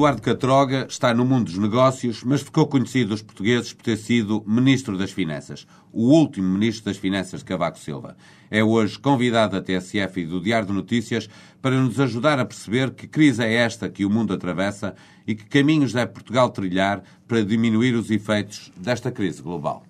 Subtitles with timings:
[0.00, 4.42] Eduardo Catroga está no mundo dos negócios, mas ficou conhecido aos portugueses por ter sido
[4.46, 8.16] Ministro das Finanças, o último Ministro das Finanças de Cavaco Silva.
[8.50, 11.28] É hoje convidado da TSF e do Diário de Notícias
[11.60, 14.94] para nos ajudar a perceber que crise é esta que o mundo atravessa
[15.26, 19.84] e que caminhos deve Portugal trilhar para diminuir os efeitos desta crise global.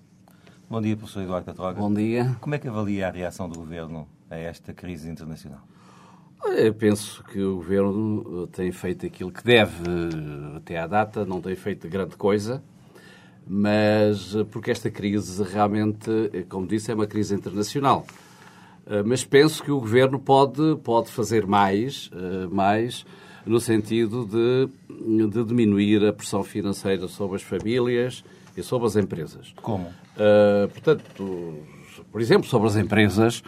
[0.69, 1.79] Bom dia, professor Eduardo Catroga.
[1.79, 2.35] Bom dia.
[2.41, 5.61] Como é que avalia a reação do Governo a esta crise internacional?
[6.43, 9.83] Eu penso que o Governo tem feito aquilo que deve
[10.55, 12.63] até à data, não tem feito grande coisa,
[13.47, 16.09] mas porque esta crise realmente,
[16.49, 18.05] como disse, é uma crise internacional.
[19.05, 22.09] Mas penso que o Governo pode, pode fazer mais,
[22.51, 23.05] mais
[23.45, 28.23] no sentido de, de diminuir a pressão financeira sobre as famílias
[28.57, 29.53] e sobre as empresas.
[29.61, 29.87] Como?
[30.73, 31.59] Portanto,
[32.11, 33.43] por exemplo, sobre as empresas,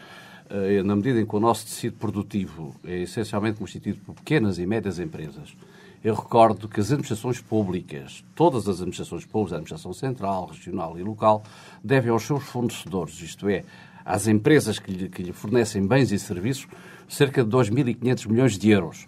[0.83, 4.99] na medida em que o nosso tecido produtivo é essencialmente constituído por pequenas e médias
[4.99, 5.55] empresas,
[6.03, 11.03] eu recordo que as administrações públicas, todas as administrações públicas, a administração central, regional e
[11.03, 11.43] local,
[11.83, 13.63] devem aos seus fornecedores, isto é,
[14.05, 16.67] às empresas que lhe, que lhe fornecem bens e serviços,
[17.07, 19.07] cerca de 2.500 milhões de euros.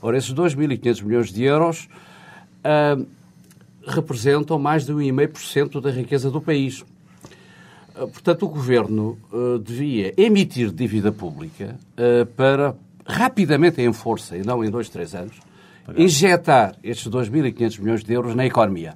[0.00, 1.88] Ora, esses 2.500 milhões de euros
[2.64, 3.06] uh,
[3.86, 6.84] representam mais de 1,5% da riqueza do país.
[7.94, 12.74] Portanto, o Governo uh, devia emitir dívida pública uh, para,
[13.06, 15.38] rapidamente em força, e não em dois, três anos,
[15.96, 18.94] injetar estes 2.500 milhões de euros na economia.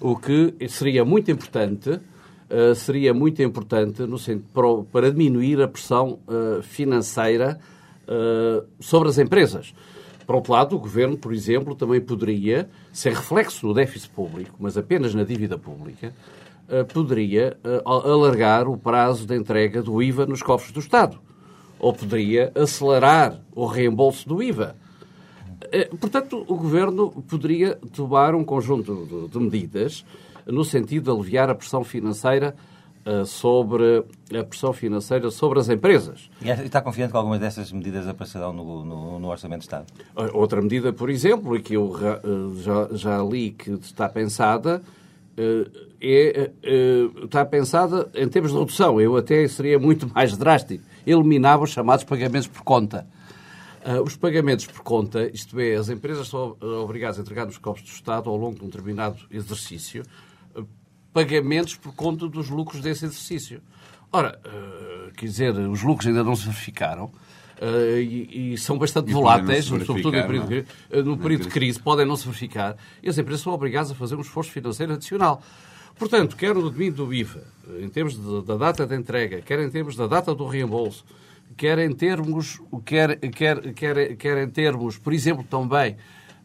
[0.00, 4.18] O que seria muito importante, uh, seria muito importante no
[4.52, 6.18] para, para diminuir a pressão
[6.62, 7.58] financeira
[8.80, 9.72] sobre as empresas.
[10.26, 14.76] Por outro lado, o Governo, por exemplo, também poderia, ser reflexo do déficit público, mas
[14.76, 16.12] apenas na dívida pública,
[16.92, 21.18] poderia alargar o prazo de entrega do IVA nos cofres do Estado.
[21.78, 24.76] Ou poderia acelerar o reembolso do IVA.
[26.00, 30.04] Portanto, o Governo poderia tomar um conjunto de medidas
[30.46, 32.54] no sentido de aliviar a pressão financeira
[33.26, 34.04] sobre
[34.38, 36.30] a pressão financeira sobre as empresas.
[36.40, 39.86] E está confiante que algumas dessas medidas aparecerão no, no, no Orçamento de Estado?
[40.32, 41.92] Outra medida, por exemplo, e que eu
[42.62, 44.80] já, já li que está pensada,
[46.00, 46.50] é,
[47.24, 49.00] está pensada em termos de redução.
[49.00, 50.84] Eu até seria muito mais drástico.
[51.06, 53.06] Eliminava os chamados pagamentos por conta.
[54.04, 57.92] Os pagamentos por conta, isto é, as empresas são obrigadas a entregar nos cofres do
[57.92, 60.04] Estado ao longo de um determinado exercício
[61.12, 63.60] pagamentos por conta dos lucros desse exercício.
[64.10, 64.40] Ora,
[65.16, 67.10] quer dizer, os lucros ainda não se verificaram
[68.00, 70.96] e, e, são bastante voláteis, podem não se sobretudo no período, é?
[70.96, 73.94] de, no período de crise, podem não se verificar e as empresas são obrigadas a
[73.94, 75.42] fazer um esforço financeiro adicional.
[75.98, 77.44] Portanto, quer no domínio do IVA,
[77.80, 81.04] em termos de, da data de entrega, quer em termos da data do reembolso,
[81.56, 85.96] quer em termos, quer, quer, quer, quer em termos, por exemplo, também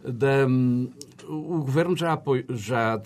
[0.04, 0.46] da,
[1.28, 3.02] o Governo já, apoio, já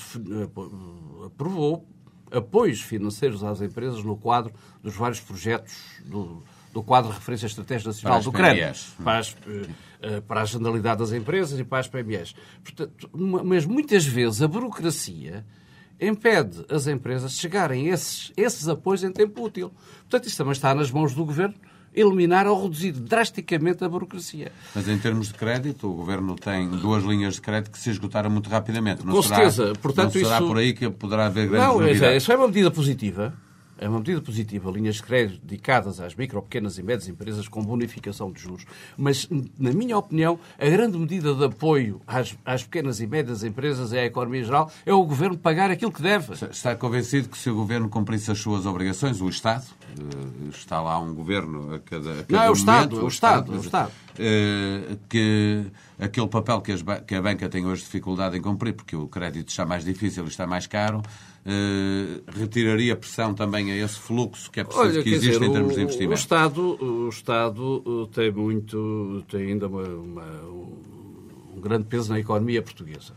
[1.25, 1.85] aprovou
[2.31, 6.43] apoios financeiros às empresas no quadro dos vários projetos do,
[6.73, 9.35] do quadro de referência estratégica nacional do crédito, para, as,
[10.01, 12.33] eh, para a generalidade das empresas e para as PMEs.
[12.63, 13.09] Portanto,
[13.43, 15.45] mas muitas vezes a burocracia
[15.99, 19.71] impede as empresas de chegarem a esses, esses apoios em tempo útil.
[20.01, 21.53] Portanto, isso também está nas mãos do Governo
[21.93, 24.51] eliminar ou reduzir drasticamente a burocracia.
[24.73, 28.29] Mas em termos de crédito, o Governo tem duas linhas de crédito que se esgotaram
[28.29, 29.05] muito rapidamente.
[29.05, 29.73] Não Com será, certeza.
[29.81, 32.23] Portanto, não será isso- por aí que poderá haver grandes Não, é, novidades.
[32.23, 33.33] isso é uma medida positiva.
[33.81, 37.63] É uma medida positiva, linhas de crédito dedicadas às micro, pequenas e médias empresas com
[37.63, 38.63] bonificação de juros.
[38.95, 39.27] Mas,
[39.57, 43.97] na minha opinião, a grande medida de apoio às, às pequenas e médias empresas e
[43.97, 46.33] à economia geral é o governo pagar aquilo que deve.
[46.51, 49.65] Está convencido que se o Governo cumprisse as suas obrigações, o Estado,
[49.97, 53.03] eh, está lá um Governo a cada, a cada Não, é o momento, Estado, é
[53.03, 53.91] o Estado, é o Estado.
[54.19, 55.65] eh, que
[55.99, 59.49] aquele papel que, as que a banca tem hoje dificuldade em cumprir, porque o crédito
[59.49, 61.01] está mais difícil e está mais caro,
[61.45, 65.51] eh, retiraria pressão também a esse fluxo que é preciso que quer existe dizer, em
[65.51, 66.13] termos de o, o investimento.
[66.19, 70.41] Estado, o Estado uh, tem muito, tem ainda uma- uma-
[71.55, 73.13] um grande peso na economia portuguesa.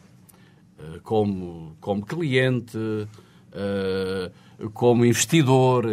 [0.78, 5.86] Uh, Como, como cliente, uh, como investidor,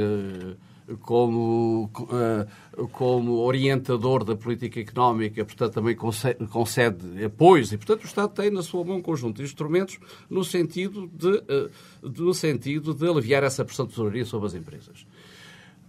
[1.00, 2.48] como, eh,
[2.92, 8.62] como orientador da política económica, portanto, também concede, apoios e, portanto, o Estado tem na
[8.62, 10.00] sua mão um conjunto de instrumentos
[10.30, 11.70] no sentido de, eh,
[12.04, 15.06] no sentido de aliviar essa pressão de tesouraria sobre as empresas.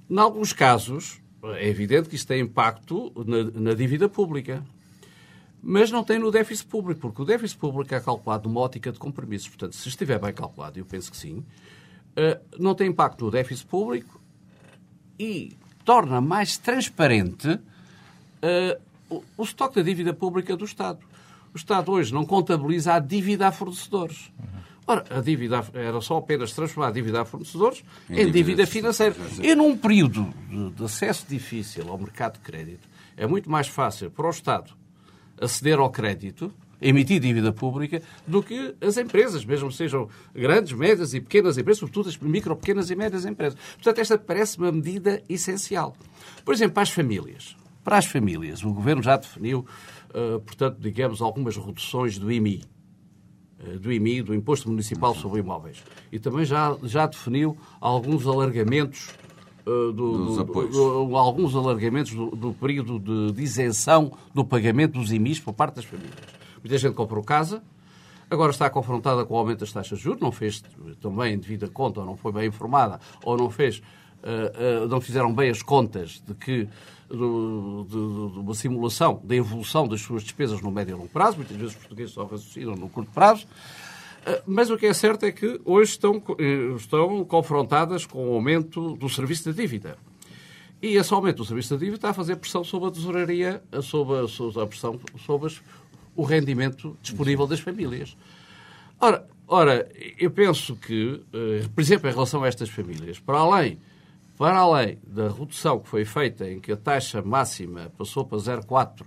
[0.08, 1.20] Em alguns casos,
[1.54, 4.62] é evidente que isto tem impacto na, na dívida pública
[5.64, 8.98] mas não tem no déficit público, porque o déficit público é calculado numa ótica de
[8.98, 9.48] compromissos.
[9.48, 11.44] Portanto, se estiver bem calculado, e eu penso que sim,
[12.16, 14.20] eh, não tem impacto no déficit público
[15.22, 17.60] e torna mais transparente
[18.40, 18.78] eh,
[19.36, 20.98] o estoque da dívida pública do Estado.
[21.54, 24.32] O Estado hoje não contabiliza a dívida a fornecedores.
[24.84, 28.66] Ora, a dívida era só apenas transformar a dívida a fornecedores em, em dívida, dívida
[28.66, 29.14] financeira.
[29.40, 30.34] E num período
[30.74, 34.72] de acesso difícil ao mercado de crédito, é muito mais fácil para o Estado
[35.40, 41.20] aceder ao crédito, emitir dívida pública, do que as empresas, mesmo sejam grandes, médias e
[41.20, 43.58] pequenas empresas, sobretudo as micro, pequenas e médias empresas.
[43.74, 45.96] Portanto, esta parece uma medida essencial.
[46.44, 47.56] Por exemplo, para as famílias.
[47.84, 49.66] Para as famílias, o Governo já definiu,
[50.10, 52.62] uh, portanto, digamos, algumas reduções do IMI,
[53.60, 55.82] uh, do IMI, do Imposto Municipal sobre Imóveis.
[56.12, 59.10] E também já, já definiu alguns alargamentos
[59.64, 65.38] Uh, do, do, do, alguns alargamentos do, período de, de, isenção do pagamento dos IMIs
[65.38, 66.41] por parte das famílias.
[66.62, 67.62] Muita gente comprou casa,
[68.30, 70.62] agora está confrontada com o aumento das taxas de juros, não fez
[71.00, 75.34] também devida conta, ou não foi bem informada, ou não fez, uh, uh, não fizeram
[75.34, 76.68] bem as contas de que
[77.12, 81.36] de, de, uma simulação da evolução das suas despesas no médio e longo prazo.
[81.36, 83.46] Muitas vezes os portugueses só raciocinam no curto prazo.
[84.26, 88.34] Ah, mas o que é certo é que hoje estão, eh, estão confrontadas com o
[88.34, 89.98] aumento do serviço da dívida.
[90.80, 94.26] E esse aumento do serviço da dívida está a fazer pressão sobre a tesouraria, sobre
[94.26, 95.54] sobre a pressão sobre
[96.14, 98.16] o rendimento disponível das famílias.
[99.00, 99.88] Ora, ora,
[100.18, 103.78] eu penso que, eh, por exemplo, em relação a estas famílias, para além,
[104.38, 109.06] para além da redução que foi feita em que a taxa máxima passou para 0,4,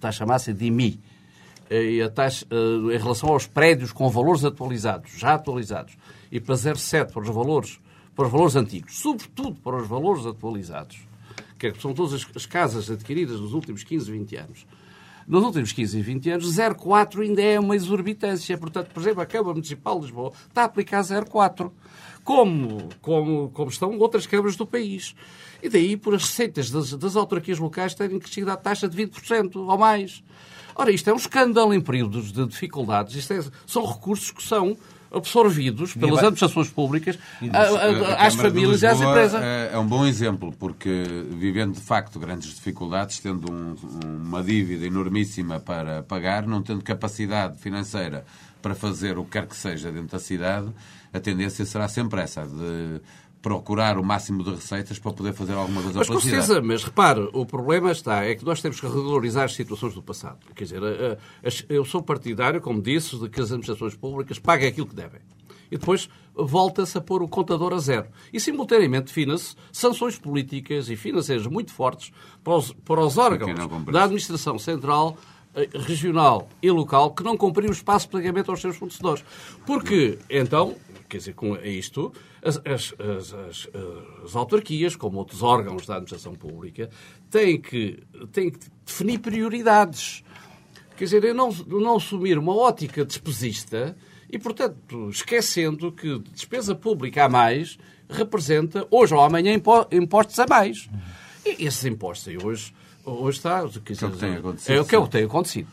[0.00, 1.00] taxa máxima de IMI,
[1.70, 5.96] eh, e a taxa, eh, em relação aos prédios com valores atualizados, já atualizados,
[6.30, 7.80] e para 0,7 para os valores,
[8.14, 10.98] para os valores antigos, sobretudo para os valores atualizados,
[11.58, 14.66] que são todas as casas adquiridas nos últimos 15, 20 anos,
[15.26, 18.56] nos últimos 15 e 20 anos, 0,4 ainda é uma exorbitância.
[18.56, 21.70] Portanto, por exemplo, a Câmara Municipal de Lisboa está a aplicar 0,4,
[22.22, 25.14] como, como, como estão outras câmaras do país.
[25.62, 29.56] E daí, por as receitas das, das autarquias locais terem crescido à taxa de 20%
[29.56, 30.22] ou mais.
[30.74, 33.16] Ora, isto é um escândalo em períodos de dificuldades.
[33.16, 34.76] Isto é, são recursos que são
[35.16, 37.18] absorvidos pelas administrações públicas
[37.52, 39.42] a, a, às famílias e às empresas.
[39.42, 43.74] É, é um bom exemplo, porque vivendo de facto grandes dificuldades, tendo um,
[44.04, 48.24] uma dívida enormíssima para pagar, não tendo capacidade financeira
[48.62, 50.68] para fazer o que quer que seja dentro da cidade,
[51.12, 53.00] a tendência será sempre essa, de
[53.46, 57.30] procurar o máximo de receitas para poder fazer alguma coisa Mas com certeza, mas repare,
[57.32, 60.38] o problema está, é que nós temos que regularizar as situações do passado.
[60.52, 60.80] Quer dizer,
[61.68, 65.20] eu sou partidário, como disse, de que as administrações públicas paguem aquilo que devem.
[65.70, 68.08] E depois volta-se a pôr o contador a zero.
[68.32, 72.10] E, simultaneamente, defina-se sanções políticas e financeiras muito fortes
[72.42, 73.54] para os, para os órgãos
[73.92, 75.16] da administração central
[75.54, 79.24] eh, regional e local que não cumpriram o espaço de pagamento aos seus fornecedores.
[79.64, 80.74] Porque, então,
[81.08, 82.12] quer dizer, com isto,
[82.42, 83.68] as, as, as,
[84.24, 86.90] as, autarquias, como outros órgãos da administração pública,
[87.30, 90.24] têm que, têm que definir prioridades.
[90.96, 93.96] Quer dizer, não, não assumir uma ótica despesista
[94.30, 99.52] e, portanto, esquecendo que despesa pública a mais representa, hoje ou amanhã,
[99.92, 100.88] impostos a mais.
[101.44, 102.72] E esses impostos aí hoje,
[103.04, 103.64] hoje está...
[103.64, 104.74] Dizer, é o que tem acontecido.
[104.74, 105.68] É o que, é o que tem acontecido.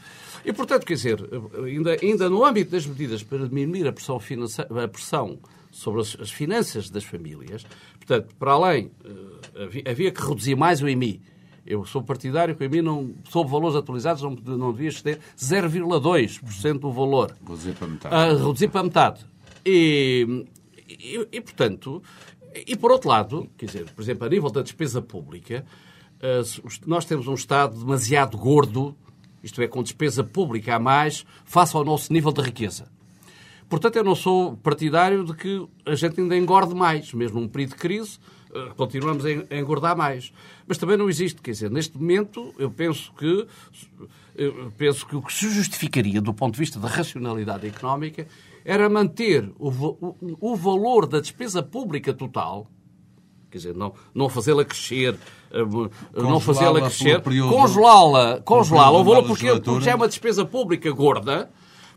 [0.46, 1.20] E, portanto, quer dizer,
[1.64, 5.40] ainda, ainda no âmbito das medidas para diminuir a pressão, a pressão
[5.72, 7.66] sobre as, as finanças das famílias.
[7.98, 11.22] Portanto, para além, uh, havia, havia, que reduzir mais o IMI.
[11.66, 16.80] Eu sou partidário que o IMI, não, sob valores atualizados, não, não devia exceder 0,2%
[16.80, 17.36] do valor.
[17.42, 18.16] Reduzir para metade.
[18.16, 19.26] Uh, reduzir para metade.
[19.66, 20.46] E,
[20.88, 22.04] e, e, portanto,
[22.68, 25.66] e por outro lado, quer dizer, por exemplo, a nível da despesa pública,
[26.18, 28.96] uh, nós temos um Estado demasiado gordo,
[29.44, 32.88] isto é, com despesa pública a mais, face ao nosso nível de riqueza.
[33.70, 37.14] Portanto, eu não sou partidário de que a gente ainda engorde mais.
[37.14, 38.20] Mesmo num período de crise,
[38.54, 40.32] eh, continuamos a engordar mais.
[40.68, 43.48] Mas também não existe, quer dizer, neste momento eu penso que
[44.36, 48.28] eu penso que o que se justificaria do ponto de vista da racionalidade económica
[48.66, 52.68] era manter o, o, o valor da despesa pública total,
[53.54, 55.16] quer dizer, não, não fazê-la crescer,
[55.52, 55.60] eh,
[56.16, 61.52] não fazê-la crescer, congelá-la, congelá-la, valor porque, porque já é uma despesa pública gorda,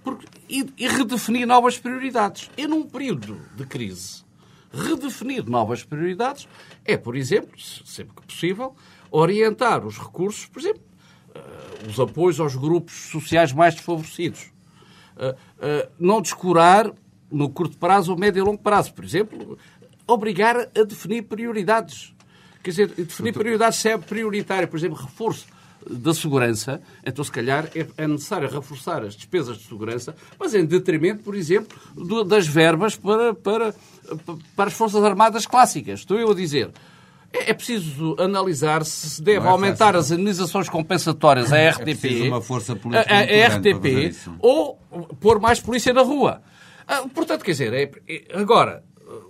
[0.04, 2.50] porque, e, e, redefinir novas prioridades.
[2.58, 4.22] E num período de crise,
[4.70, 6.46] redefinir novas prioridades
[6.84, 8.74] é, por exemplo, sempre que possível,
[9.10, 10.82] orientar os recursos, por exemplo,
[11.34, 14.54] uh, os apoios aos grupos sociais mais desfavorecidos.
[15.98, 16.92] Não descurar
[17.30, 18.92] no curto prazo ou médio e longo prazo.
[18.92, 19.58] Por exemplo,
[20.06, 22.14] obrigar a definir prioridades.
[22.62, 25.46] Quer dizer, definir prioridades se é prioritário, por exemplo, reforço
[25.88, 30.64] da segurança, então se calhar é, é necessário reforçar as despesas de segurança, mas em
[30.64, 33.74] detrimento, por exemplo, do, das verbas para, para,
[34.56, 36.00] para as Forças Armadas clássicas.
[36.00, 36.70] Estou eu a dizer.
[37.32, 39.98] É, é preciso analisar se se deve é aumentar fácil.
[39.98, 44.76] as indenizações compensatórias à RTP, é uma força política a, a, RTP ou
[45.20, 46.42] pôr mais polícia na rua.
[46.86, 48.84] Ah, portanto, quer dizer, é, é, agora,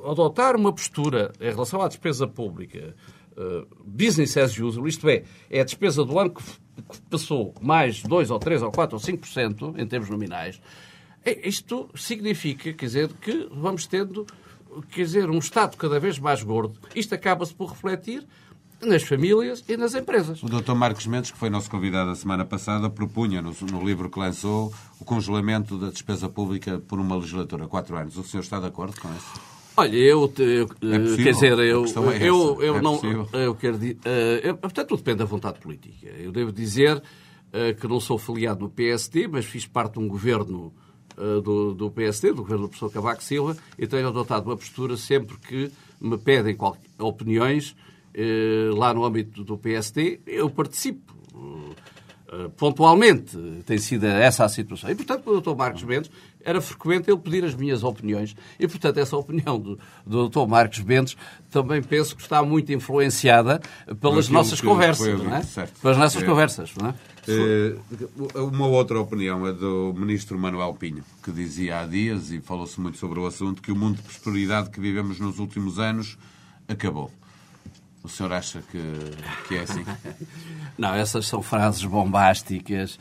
[0.04, 2.94] adotar uma postura em relação à despesa pública
[3.36, 8.02] uh, business as usual, isto é, é a despesa do ano que, que passou mais
[8.02, 10.60] 2 ou 3 ou 4 ou 5% em termos nominais,
[11.24, 14.26] é, isto significa, quer dizer, que vamos tendo,
[14.90, 16.78] quer dizer, um Estado cada vez mais gordo.
[16.94, 18.24] Isto acaba-se por refletir
[18.80, 20.42] nas famílias e nas empresas.
[20.42, 20.74] O Dr.
[20.74, 24.72] Marcos Mendes, que foi nosso convidado a semana passada, propunha no, no, livro que lançou
[25.00, 28.16] o congelamento da despesa pública por uma legislatura, quatro anos.
[28.16, 29.55] O senhor está de acordo com isso?
[29.76, 33.00] Olha, eu, eu é quer dizer, eu, é eu, eu é não,
[33.32, 36.08] eu quero dizer, uh, portanto, tudo depende da vontade política.
[36.18, 40.08] Eu devo dizer uh, que não sou filiado no PSD, mas fiz parte de um
[40.08, 40.72] governo
[41.42, 45.38] do, do PSD, do governo do professor Cavaco Silva, e tenho adotado uma postura sempre
[45.38, 46.54] que me pedem
[46.98, 47.74] opiniões
[48.74, 51.16] lá no âmbito do PSD, eu participo
[52.28, 54.90] eh, pontualmente tem sido essa a situação.
[54.90, 55.54] E, portanto, o Dr.
[55.56, 56.10] Marcos Mendes
[56.46, 58.36] era frequente ele pedir as minhas opiniões.
[58.58, 59.76] E, portanto, essa opinião do,
[60.06, 60.46] do Dr.
[60.46, 61.16] Marcos Mendes
[61.50, 63.60] também penso que está muito influenciada
[64.00, 65.20] pelas nossas conversas.
[65.20, 65.42] Não é?
[65.82, 66.24] Pelas nossas é.
[66.24, 66.70] conversas.
[66.76, 66.94] Não é?
[67.26, 68.38] é?
[68.38, 72.96] uma outra opinião é do ministro Manuel Pinho, que dizia há dias, e falou-se muito
[72.96, 76.16] sobre o assunto, que o mundo de prosperidade que vivemos nos últimos anos
[76.68, 77.10] acabou.
[78.04, 78.78] O senhor acha que,
[79.48, 79.84] que é assim?
[80.78, 83.00] Não, essas são frases bombásticas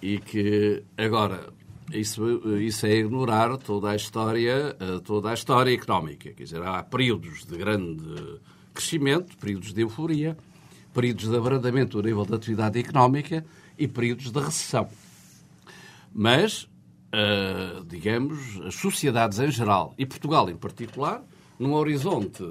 [0.00, 1.52] e que, agora,
[1.92, 6.32] isso, isso é ignorar toda a história, eh, toda a história económica.
[6.32, 8.40] Quer dizer, há períodos de grande
[8.74, 10.36] crescimento, períodos de euforia,
[10.92, 13.44] períodos de abrandamento do nível da atividade económica
[13.78, 14.88] e períodos de recessão.
[16.12, 21.22] Mas, uh, digamos, as sociedades em geral, e Portugal em particular,
[21.58, 22.44] num horizonte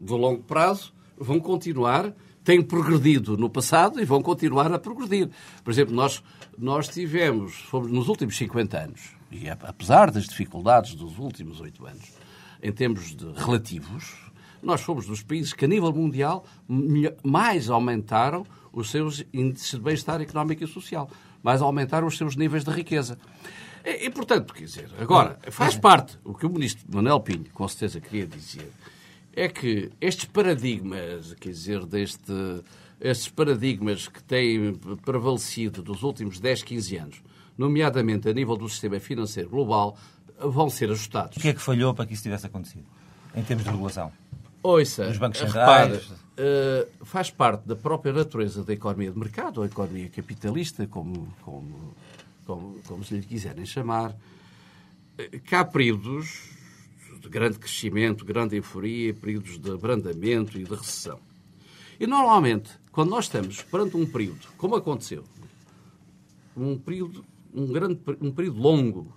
[0.00, 2.14] de longo prazo, vão continuar,
[2.48, 5.28] têm progredido no passado e vão continuar a progredir.
[5.62, 6.22] Por exemplo, nós,
[6.56, 12.10] nós tivemos, fomos, nos últimos 50 anos, e apesar das dificuldades dos últimos 8 anos,
[12.62, 14.14] em termos de relativos,
[14.62, 16.42] nós fomos dos países que, a nível mundial,
[17.22, 21.10] mais aumentaram os seus índices de bem-estar económico e social,
[21.42, 23.18] mais aumentaram os seus níveis de riqueza.
[23.84, 27.68] E, e, portanto, quer dizer, agora, faz parte, o que o ministro Manuel Pinho, com
[27.68, 28.72] certeza, queria dizer,
[29.38, 32.32] é que estes paradigmas, quer dizer, deste,
[33.00, 37.22] estes paradigmas que têm prevalecido dos últimos 10, 15 anos,
[37.56, 39.96] nomeadamente a nível do sistema financeiro global,
[40.40, 41.36] vão ser ajustados.
[41.36, 42.84] O que é que falhou para que isso tivesse acontecido,
[43.32, 44.10] em termos de regulação?
[44.60, 45.40] Ouça, Os bancos.
[45.40, 51.32] Repare, uh, faz parte da própria natureza da economia de mercado, ou economia capitalista, como,
[51.42, 51.94] como,
[52.44, 54.16] como, como se lhe quiserem chamar,
[55.16, 56.57] eh, que há períodos
[57.20, 61.20] de grande crescimento, grande euforia, períodos de abrandamento e de recessão.
[61.98, 65.24] E normalmente, quando nós estamos perante um período, como aconteceu,
[66.56, 69.12] um período, um grande, um período longo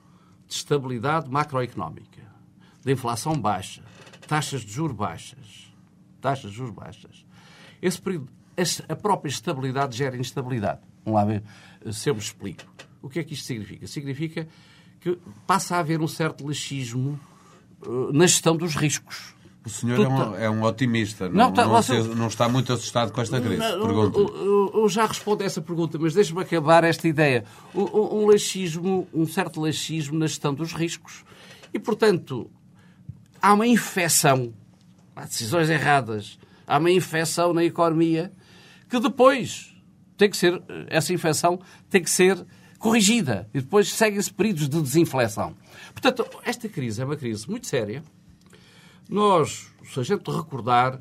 [0.48, 2.22] de estabilidade macroeconómica,
[2.84, 3.84] de inflação baixa,
[4.28, 5.72] taxas de juros baixas,
[6.20, 7.26] taxas de juros baixas,
[7.82, 8.30] esse período,
[8.88, 10.82] a própria estabilidade gera instabilidade.
[11.04, 11.44] Vamos lá ver
[11.92, 12.64] se eu me explico.
[13.02, 13.88] O que é que isto significa?
[13.88, 14.48] Significa
[15.00, 15.18] que
[15.48, 17.20] passa a haver um certo laxismo
[18.14, 19.34] na gestão dos riscos.
[19.64, 23.12] O senhor é um, é um, otimista, não, não, tá, não, não, está muito assustado
[23.12, 23.62] com esta crise?
[23.62, 27.46] Eu, eu, já respondo a essa pergunta, mas deixe-me acabar esta ideia.
[27.76, 31.24] Um, um, laxismo, um certo laxismo na gestão dos riscos.
[31.72, 32.50] E, portanto,
[33.40, 34.52] há uma infecção,
[35.16, 38.32] há decisões erradas, há uma infecção na economia
[38.90, 39.76] que depois
[40.18, 42.44] tem que ser, essa infecção tem que ser
[42.82, 43.48] corrigida.
[43.54, 45.56] E depois seguem-se períodos de desinflação.
[45.94, 48.04] Portanto, esta crise é uma crise muito séria.
[49.08, 50.98] Nós, se a gente recordar,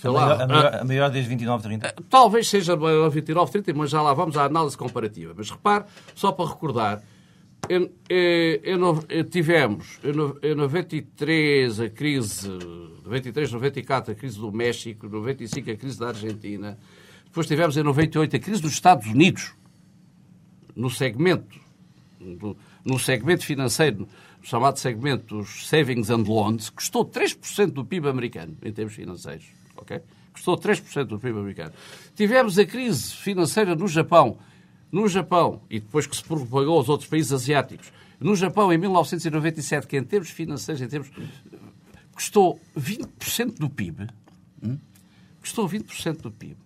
[0.00, 0.26] sei a lá...
[0.26, 1.86] Maior, a, maior, a maior desde 29, 30?
[1.86, 5.32] Eh, talvez seja a maior 29, 30, mas já lá vamos à análise comparativa.
[5.36, 7.02] Mas repare, só para recordar,
[7.68, 8.60] em, em,
[9.08, 10.00] em, tivemos
[10.42, 12.48] em 93 a crise,
[13.04, 16.78] 93, 94 a crise do México, 95 a crise da Argentina,
[17.24, 19.52] depois tivemos em 98 a crise dos Estados Unidos,
[20.78, 21.60] no segmento,
[22.84, 24.08] no segmento financeiro
[24.40, 29.46] chamado segmento dos savings and loans, custou 3% do PIB americano, em termos financeiros.
[29.76, 30.00] ok?
[30.32, 31.72] Custou 3% do PIB americano.
[32.14, 34.38] Tivemos a crise financeira no Japão,
[34.90, 37.92] no Japão, e depois que se propagou aos outros países asiáticos.
[38.20, 41.10] No Japão, em 1997, que em termos financeiros, em termos,
[42.14, 44.06] custou 20% do PIB.
[44.62, 44.78] Hum?
[45.40, 46.56] Custou 20% do PIB.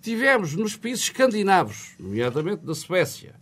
[0.00, 3.34] Tivemos nos países escandinavos, nomeadamente na Suécia,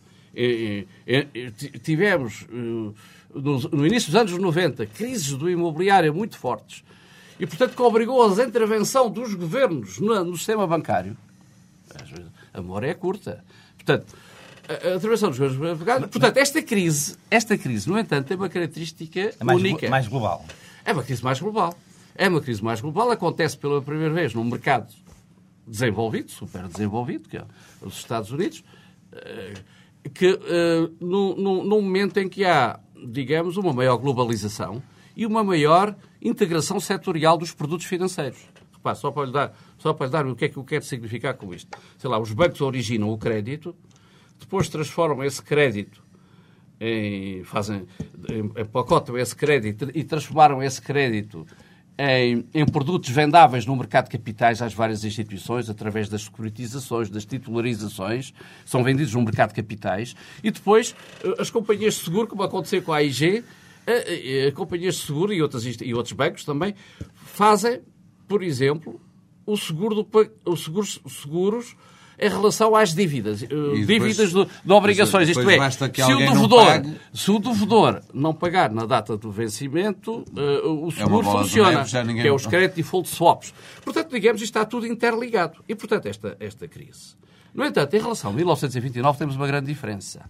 [1.82, 6.84] tivemos no início dos anos 90 crises do imobiliário muito fortes
[7.38, 11.16] e, portanto, que obrigou a intervenção dos governos no sistema bancário.
[12.52, 13.44] A memória é curta.
[13.76, 14.14] Portanto,
[14.68, 16.10] a intervenção dos governos bancários.
[16.10, 19.90] Portanto, esta crise, esta crise, no entanto, tem uma característica é mais, única.
[19.90, 20.44] mais global.
[20.84, 21.76] É uma crise mais global.
[22.14, 23.10] É uma crise mais global.
[23.10, 24.92] Acontece pela primeira vez num mercado
[25.66, 27.44] desenvolvido, super desenvolvido, que é
[27.82, 28.62] os Estados Unidos,
[29.12, 29.54] eh,
[30.12, 34.82] que eh, num, momento em que há, digamos, uma maior globalização
[35.16, 38.38] e uma maior integração setorial dos produtos financeiros.
[38.72, 40.84] Repare, só para lhe dar, só para lhe dar o que é que eu quero
[40.84, 41.78] significar com isto.
[41.96, 43.74] Sei lá, os bancos originam o crédito,
[44.38, 46.04] depois transformam esse crédito
[46.80, 47.86] em, fazem,
[48.28, 51.46] em, pacotam esse crédito e transformaram esse crédito
[51.98, 57.24] em, em, produtos vendáveis no mercado de capitais às várias instituições, através das securitizações, das
[57.24, 58.32] titularizações,
[58.64, 62.82] são vendidos no mercado de capitais, e depois eh, as companhias de seguro, como aconteceu
[62.82, 63.44] com a AIG,
[63.86, 66.74] a, a, a companhias de seguro e, outras, e outros bancos também,
[67.14, 67.80] fazem,
[68.26, 69.00] por exemplo,
[69.46, 70.08] o seguro do,
[70.44, 71.76] o seguros, seguros
[72.18, 75.28] em relação às dívidas, depois, dívidas de, de obrigações.
[75.28, 80.68] Isto é, se o, devedor, se o devedor não pagar na data do vencimento, uh,
[80.68, 83.52] o é seguro é funciona, neve, que é os credit default swaps.
[83.82, 85.62] Portanto, digamos, isto está tudo interligado.
[85.68, 87.16] E, portanto, esta, esta crise.
[87.52, 90.28] No entanto, em relação a 1929, temos uma grande diferença.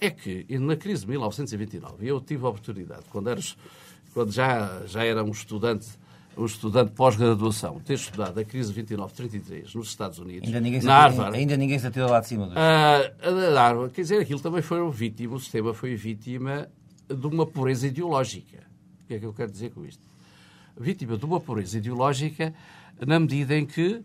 [0.00, 3.56] É que, na crise de 1929, eu tive a oportunidade, quando, eras,
[4.14, 5.86] quando já, já era um estudante
[6.38, 11.36] um estudante pós-graduação ter estudado a crise 29-33 nos Estados Unidos, ainda ninguém na Harvard...
[11.36, 12.46] Ainda ninguém se atira lá de cima.
[12.46, 16.68] Uh, a Harvard, quer dizer, aquilo também foi vítima, o sistema foi vítima
[17.08, 18.58] de uma pureza ideológica.
[19.02, 20.02] O que é que eu quero dizer com isto?
[20.78, 22.54] Vítima de uma pureza ideológica
[23.04, 24.00] na medida em que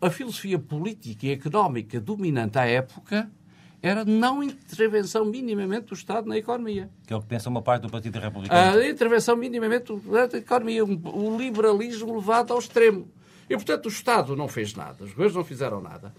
[0.00, 3.30] a filosofia política e económica dominante à época
[3.84, 6.88] era não intervenção minimamente do Estado na economia.
[7.06, 8.78] Que é o que pensa uma parte do Partido Republicano.
[8.78, 9.92] A intervenção minimamente
[10.32, 13.06] da economia, o liberalismo levado ao extremo.
[13.48, 16.14] E, portanto, o Estado não fez nada, os governos não fizeram nada.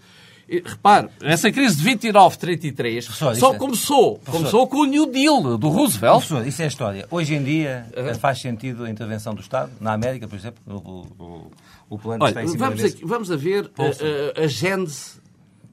[0.48, 3.58] E, repare, essa crise de 29, 33 só é...
[3.58, 6.24] começou, começou com o New Deal do Roosevelt.
[6.24, 7.08] Professor, isso é a história.
[7.10, 8.14] Hoje em dia uhum.
[8.14, 9.72] faz sentido a intervenção do Estado?
[9.80, 11.50] Na América, por exemplo, o, o,
[11.90, 15.25] o plano Olha, está em cima vamos, aqui, vamos a ver a, a, a gênese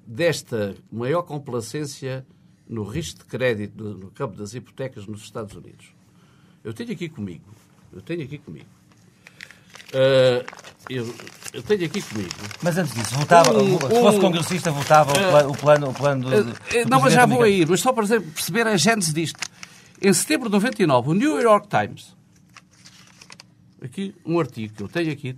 [0.05, 2.25] desta maior complacência
[2.67, 5.87] no risco de crédito no campo das hipotecas nos Estados Unidos.
[6.63, 7.45] Eu tenho aqui comigo,
[7.91, 8.65] eu tenho aqui comigo,
[9.93, 10.45] uh,
[10.89, 11.13] eu,
[11.53, 12.29] eu, tenho aqui comigo.
[12.61, 16.51] Mas antes disso, votava, um, se fosse congressista, votava uh, o plano, o plano do,
[16.51, 16.55] uh,
[16.89, 19.39] Não, mas já vou aí, mas só para perceber a gênese disto.
[20.01, 22.15] Em setembro de 99, o New York Times,
[23.81, 25.37] aqui um artigo que eu tenho aqui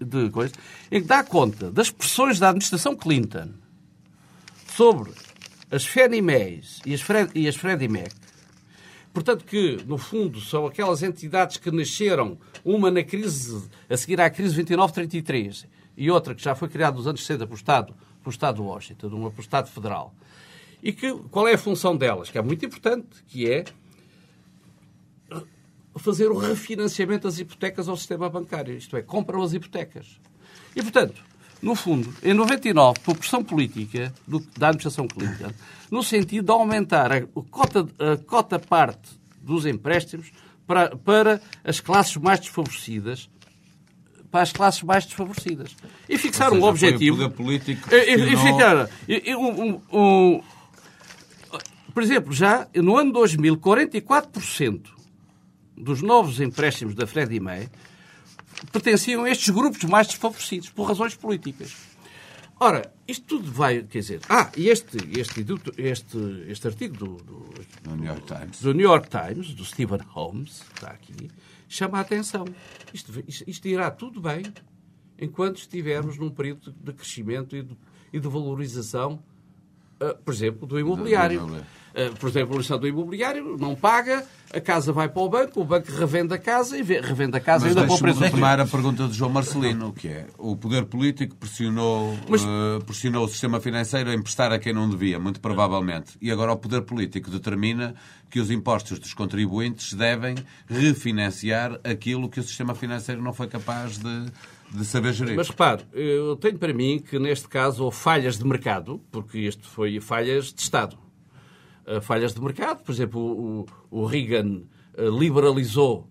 [0.00, 0.52] de, de coisa,
[0.90, 3.50] em que dá conta das pressões da administração Clinton
[4.78, 5.10] sobre
[5.72, 7.56] as Fannie Mae's e as, Fred, e as
[9.12, 14.30] portanto que, no fundo, são aquelas entidades que nasceram, uma na crise, a seguir à
[14.30, 18.54] crise 29-33, e outra que já foi criada nos anos 60 pelo Estado, pelo Estado
[18.54, 20.14] de Washington, uma pelo Estado Federal.
[20.80, 22.30] E que, qual é a função delas?
[22.30, 23.64] Que é muito importante, que é
[25.96, 28.76] fazer o refinanciamento das hipotecas ao sistema bancário.
[28.76, 30.20] Isto é, compram as hipotecas.
[30.76, 31.20] E, portanto,
[31.60, 35.52] no fundo, em 99, por pressão política do, da administração Clinton,
[35.90, 40.30] no sentido de aumentar a cota, a cota parte dos empréstimos
[40.66, 43.28] para, para as classes mais desfavorecidas,
[44.30, 45.74] para as classes mais desfavorecidas.
[46.08, 47.30] E fixar seja, um objetivo.
[47.30, 50.42] político e, e, ficar, e, um, um,
[51.92, 54.82] por exemplo, já no ano 2000, 44%
[55.76, 57.68] dos novos empréstimos da Freddie Mae
[58.72, 61.74] pertenciam a estes grupos mais desfavorecidos, por razões políticas.
[62.60, 64.20] Ora, isto tudo vai, quer dizer...
[64.28, 65.44] Ah, e este, este,
[65.76, 67.50] este, este artigo do, do,
[67.84, 68.60] do, New York Times.
[68.60, 71.30] do New York Times, do Stephen Holmes, que está aqui,
[71.68, 72.44] chama a atenção.
[72.92, 74.42] Isto, isto, isto irá tudo bem
[75.20, 77.76] enquanto estivermos num período de crescimento e de,
[78.12, 79.22] e de valorização
[80.24, 81.42] por exemplo, do imobiliário.
[81.88, 85.60] Uh, por exemplo, a lição do imobiliário não paga, a casa vai para o banco,
[85.60, 88.60] o banco revende a casa e revende a casa Mas ainda com o preço retomar
[88.60, 93.28] a pergunta de João Marcelino, que é o poder político pressionou, Mas- eh, pressionou o
[93.28, 96.12] sistema financeiro a emprestar a quem não devia, muito provavelmente.
[96.20, 97.94] E agora o poder político determina
[98.30, 100.36] que os impostos dos contribuintes devem
[100.68, 104.26] refinanciar aquilo que o sistema financeiro não foi capaz de,
[104.72, 105.36] de saber gerir.
[105.36, 109.66] Mas repare, eu tenho para mim que neste caso houve falhas de mercado, porque isto
[109.66, 110.96] foi falhas de Estado.
[111.86, 114.62] Uh, falhas de mercado, por exemplo, o, o Reagan
[114.96, 116.06] uh, liberalizou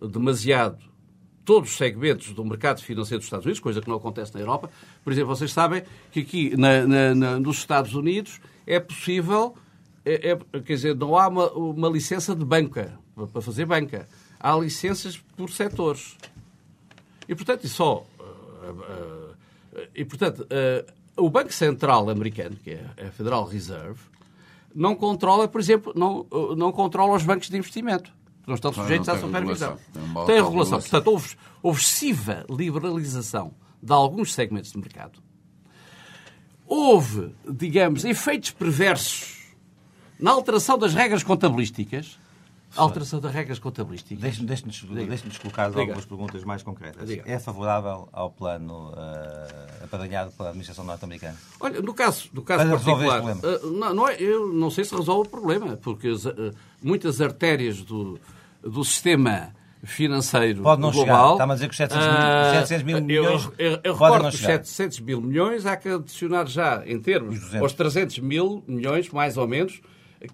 [0.00, 0.78] demasiado
[1.44, 4.70] todos os segmentos do mercado financeiro dos Estados Unidos, coisa que não acontece na Europa.
[5.02, 9.54] Por exemplo, vocês sabem que aqui na- na- na- nos Estados Unidos é possível,
[10.04, 12.96] é- é- quer dizer, não há uma, uma licença de banca,
[13.32, 14.06] para fazer banca.
[14.38, 16.16] Há licenças por setores.
[17.28, 18.04] E, portanto, e só.
[18.18, 19.36] uh, uh,
[19.94, 24.00] e, portanto, uh, o Banco Central americano, que é a Federal Reserve,
[24.74, 28.12] não controla, por exemplo, não, não controla os bancos de investimento.
[28.46, 29.78] Não estão sujeitos não à supervisão.
[29.94, 30.24] regulação.
[30.24, 30.80] Tem Tem regulação.
[30.80, 35.20] Portanto, houve, houve excessiva liberalização de alguns segmentos de mercado.
[36.66, 39.54] Houve, digamos, efeitos perversos
[40.18, 42.18] na alteração das regras contabilísticas.
[42.76, 44.18] Alteração das regras contabilísticas.
[44.22, 44.66] Deixe-nos deixe
[45.24, 45.80] deixe colocar Diga.
[45.80, 47.06] algumas perguntas mais concretas.
[47.08, 47.22] Diga.
[47.26, 51.36] É favorável ao plano uh, apadrinhado pela administração norte-americana?
[51.60, 54.94] Olha, no caso, no caso Para particular, ah, não, não é- eu não sei se
[54.94, 56.32] resolve o problema, porque as, ah,
[56.82, 58.18] muitas artérias do,
[58.62, 59.50] do sistema
[59.84, 61.04] financeiro Pode não chegar.
[61.12, 61.32] global...
[61.32, 63.92] Está-me a dizer que os 700 mil- ah, 700 mil eu- milhões Eu, eu, podem
[63.92, 64.52] recordo que os chegar.
[64.64, 67.62] 700 mil milhões há que adicionar já, em termos, Os 200.
[67.62, 69.80] aos 300 mil milhões, mais ou menos,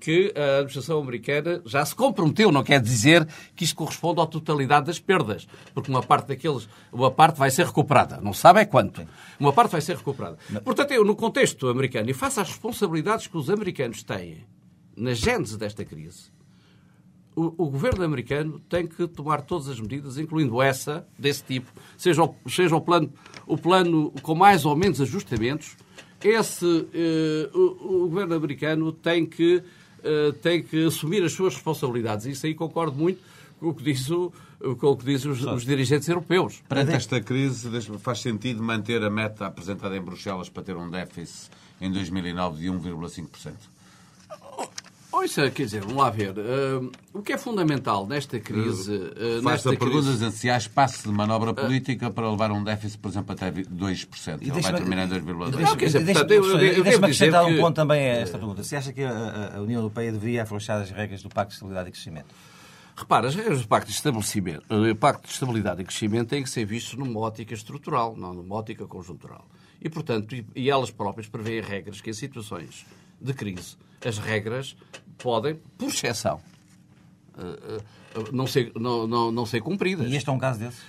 [0.00, 2.52] que a administração americana já se comprometeu.
[2.52, 7.10] Não quer dizer que isto corresponde à totalidade das perdas, porque uma parte daqueles, uma
[7.10, 8.20] parte vai ser recuperada.
[8.20, 9.06] Não sabe é quanto.
[9.38, 10.38] Uma parte vai ser recuperada.
[10.64, 14.44] Portanto, eu, no contexto americano, e face às responsabilidades que os americanos têm
[14.96, 16.30] na gênese desta crise,
[17.38, 22.24] o, o governo americano tem que tomar todas as medidas, incluindo essa, desse tipo, seja
[22.24, 23.12] o, seja o, plano,
[23.46, 25.76] o plano com mais ou menos ajustamentos.
[26.22, 29.62] Esse, eh, o, o governo americano tem que,
[30.02, 32.26] eh, tem que assumir as suas responsabilidades.
[32.26, 33.20] Isso aí concordo muito
[33.60, 34.32] com o que diz, o,
[34.78, 36.62] com o que diz os, os dirigentes europeus.
[36.68, 41.50] Perante esta crise, faz sentido manter a meta apresentada em Bruxelas para ter um déficit
[41.80, 43.52] em 2009 de 1,5%.
[45.20, 46.34] Ouça, quer dizer, vamos lá ver.
[46.36, 48.94] eh, o que é fundamental nesta crise...
[49.16, 52.62] eh, Faz nesta a pergunta crise- se há espaço de manobra política para levar um
[52.62, 54.38] déficit, por exemplo, até 2%.
[54.40, 55.60] Ele vai terminar em e 2,2%.
[55.60, 58.62] Não, quer dizer, Deixa-me acrescentar um que- ponto também a esta pergunta.
[58.62, 61.88] Se acha que a, a- União Europeia deveria afrouxar as regras do Pacto de Estabilidade
[61.88, 62.26] e Crescimento?
[62.96, 66.50] Repara, as regras do Pacto de Estabelecimento, o Pacto de Estabilidade e Crescimento têm que
[66.50, 69.46] ser vistos numa ótica estrutural, não numa ótica conjuntural.
[69.80, 72.84] E, portanto, e, e elas próprias prevêem regras que, em situações
[73.20, 74.76] de crise, as regras
[75.18, 76.40] podem, por exceção,
[77.38, 77.78] eh,
[78.16, 80.10] eh, não ser, não, não, não ser cumpridas.
[80.10, 80.80] E este é um caso desse?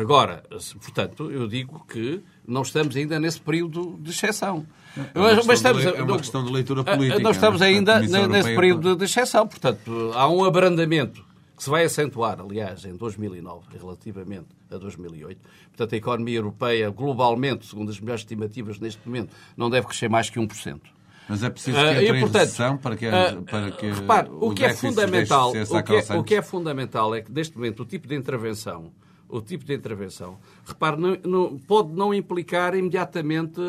[0.00, 4.66] Agora, se- portanto, eu digo que não estamos ainda nesse período de exceção.
[5.14, 7.70] É uma questão de le- é uma questão de leitura política, Nós estamos não é?
[7.70, 9.46] ainda nesse período de exceção.
[9.46, 11.24] Portanto, há um abrandamento
[11.56, 15.38] que se vai acentuar, aliás, em 2009, relativamente a 2008.
[15.68, 20.28] Portanto, a economia europeia, globalmente, segundo as melhores estimativas neste momento, não deve crescer mais
[20.28, 20.80] que 1%.
[21.28, 23.86] Mas é preciso Ah, que entre e, em portanto, recessão para que, ah, para que
[23.90, 27.56] repare, o que é fundamental, o que é, o que é fundamental é que neste
[27.56, 28.92] momento o tipo de intervenção,
[29.28, 33.60] o tipo de intervenção, repare, não, não- pode não implicar imediatamente,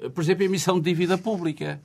[0.00, 1.80] eh, por exemplo, a emissão de dívida pública.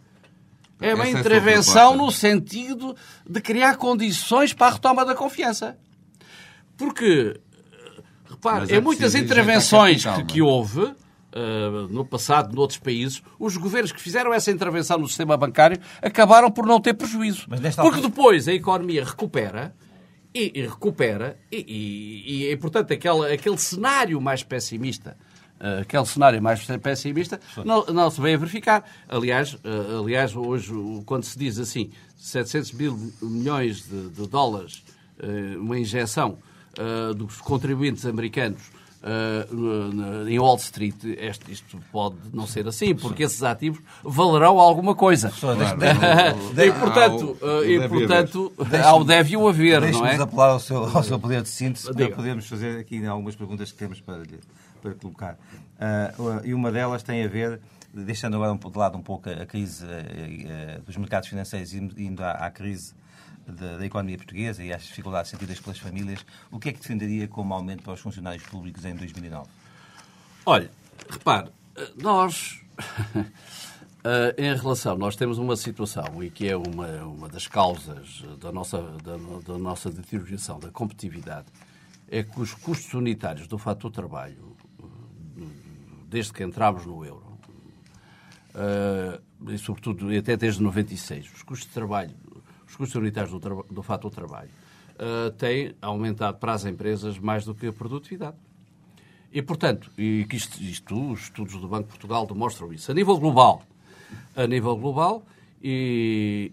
[0.79, 1.97] É uma Essa é intervenção proposta.
[2.05, 2.95] no sentido
[3.29, 5.75] de criar condições para a retoma da confiança.
[6.77, 7.37] Porque,
[7.73, 10.95] eh, repare, Mas em é muitas intervenções injetar que, capital, que houve
[11.37, 16.49] eh, no passado, noutros países, os governos que fizeram essa intervenção no sistema bancário acabaram
[16.49, 17.47] por não ter prejuízo.
[17.47, 19.75] Porque altura- depois a economia recupera
[20.33, 21.57] e, e recupera e,
[22.47, 25.15] e, e, portanto, aquele, aquele cenário mais pessimista
[25.59, 28.83] eh, aquele cenário mais pessimista não, não se vem a verificar.
[29.07, 30.71] Aliás, eh, aliás, hoje,
[31.05, 34.83] quando se diz assim, 700 mil milhões de, de dólares,
[35.19, 36.39] eh, uma injeção
[37.15, 38.61] dos contribuintes americanos
[39.51, 44.95] no- em Wall Street, este- isto pode não ser assim, porque esses ativos valerão alguma
[44.95, 45.31] coisa.
[45.39, 45.59] Claro,
[46.57, 50.15] E, portanto, Há o- eh, e, portanto há o deve o haver, não é?
[50.15, 52.15] apelar ao seu, ao seu poder de síntese para Diga.
[52.15, 54.39] podermos fazer aqui algumas perguntas que temos para, lhe-
[54.81, 55.37] para colocar.
[55.79, 56.11] Ah,
[56.43, 57.59] e uma delas tem a ver,
[57.93, 62.23] deixando agora um, de lado um pouco a crise eh, dos mercados financeiros e indo
[62.23, 62.93] à, à crise
[63.47, 67.27] da, da economia portuguesa e às dificuldades sentidas pelas famílias, o que é que defenderia
[67.27, 69.49] como aumento para os funcionários públicos em 2009?
[70.45, 70.71] Olha,
[71.09, 71.49] repare,
[71.95, 78.23] nós Uh, em relação, nós temos uma situação e que é uma, uma das causas
[78.39, 81.47] da nossa, da, da nossa deterioração da competitividade,
[82.07, 84.55] é que os custos unitários do fator trabalho,
[86.07, 87.37] desde que entramos no euro,
[88.53, 92.15] uh, e sobretudo até desde 96, os custos de trabalho,
[92.67, 94.49] os custos unitários do, do fator trabalho,
[94.95, 98.37] uh, têm aumentado para as empresas mais do que a produtividade.
[99.31, 102.91] E, portanto, e que isto, isto, os estudos do Banco de Portugal demonstram isso.
[102.91, 103.61] A nível global,
[104.35, 105.23] a nível global,
[105.61, 106.51] e,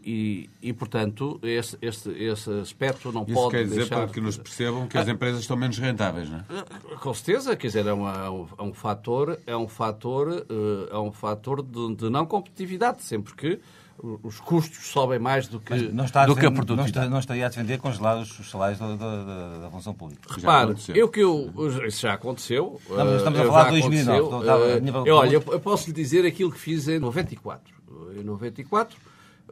[0.63, 3.97] e, e, portanto, esse, esse, esse aspecto não Isso pode quer dizer deixar...
[3.97, 6.97] para que nos percebam que as empresas estão menos rentáveis, não é?
[6.97, 10.89] Com certeza, quer dizer, é, uma, é, um, é um fator, é um fator, eh,
[10.91, 13.61] é um fator de, de não competitividade, sempre que
[14.03, 16.77] os custos sobem mais do que, do que a produtividade.
[16.77, 20.23] Não, está, não estaria a defender congelar os salários da, da, da função pública.
[20.35, 21.53] Repare, eu que eu,
[21.87, 22.81] isso já aconteceu.
[22.89, 25.09] Não, estamos a falar de 2009.
[25.09, 27.75] Eu, olha, eu posso lhe dizer aquilo que fiz em 94.
[28.19, 28.97] Em 94,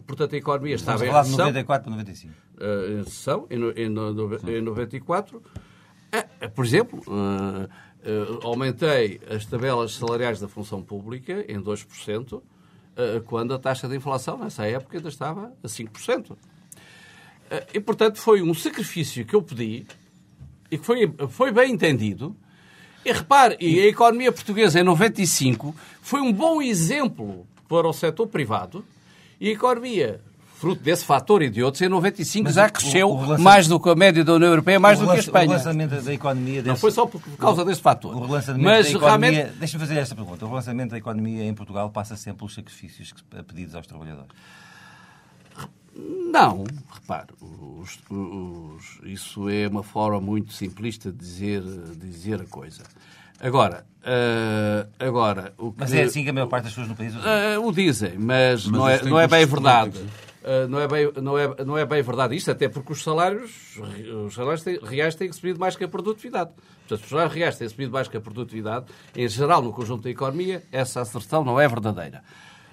[0.06, 1.36] portanto, a economia estava em recessão.
[1.36, 2.34] de 94 para 95.
[2.60, 5.42] Em recessão, em, em, em 94.
[6.54, 7.00] Por exemplo,
[8.42, 12.42] aumentei as tabelas salariais da função pública em 2%,
[13.26, 16.36] quando a taxa de inflação, nessa época, ainda estava a 5%.
[17.72, 19.86] E, portanto, foi um sacrifício que eu pedi
[20.70, 22.34] e que foi, foi bem entendido.
[23.04, 28.28] E repare, e a economia portuguesa em 95 foi um bom exemplo para o setor
[28.28, 28.84] privado
[29.40, 30.20] e a economia,
[30.62, 33.80] fruto desse fator e de outros, em 95 Mas já cresceu o, o mais do
[33.80, 35.46] que a média da União Europeia, mais do que a Espanha.
[35.46, 36.62] O relançamento da economia...
[36.62, 36.68] Desse...
[36.68, 38.14] Não foi só por causa desse fator.
[38.14, 39.30] O relançamento Mas, da economia...
[39.30, 39.58] Realmente...
[39.58, 40.44] Deixa-me fazer esta pergunta.
[40.44, 43.12] O relançamento da economia em Portugal passa sempre pelos sacrifícios
[43.48, 44.30] pedidos aos trabalhadores?
[45.96, 51.62] Não, repare, os, os, isso é uma forma muito simplista de dizer,
[51.96, 52.84] dizer a coisa.
[53.40, 56.94] Agora, uh, agora o que, Mas é assim que a maior parte das pessoas no
[56.94, 59.98] país uh, o dizem, mas, mas não, é, não é bem verdade.
[60.42, 63.78] Uh, não, é bem, não, é, não é bem verdade isto, até porque os salários,
[64.26, 66.50] os salários têm, reais têm subido mais que a produtividade.
[66.80, 68.86] Portanto, os salários reais têm subido mais que a produtividade.
[69.14, 72.24] Em geral, no conjunto da economia, essa asserção não é verdadeira.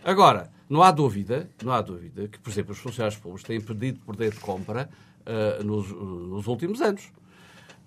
[0.03, 3.99] Agora, não há dúvida, não há dúvida que, por exemplo, os funcionários públicos têm perdido
[3.99, 4.89] poder de compra
[5.21, 7.03] uh, nos, nos últimos anos.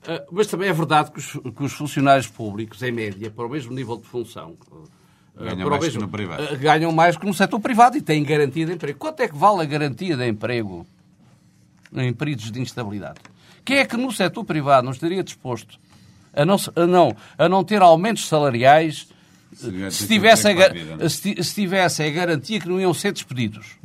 [0.03, 3.49] Uh, mas também é verdade que os, que os, funcionários públicos, em média, para o
[3.49, 4.57] mesmo nível de função,
[5.37, 6.42] ganham mais mesmo, que no privado.
[6.42, 8.99] Uh, ganham mais que no setor privado e têm garantia de emprego.
[8.99, 10.87] Quanto é que vale a garantia de emprego
[11.95, 13.21] em períodos de instabilidade?
[13.64, 15.79] Quem é que no setor privado não estaria disposto
[16.35, 19.09] a não, a não, a não ter aumentos salariais
[19.55, 23.77] se, se tivesse, a, vida, se, se tivesse a garantia que não iam ser despedidos?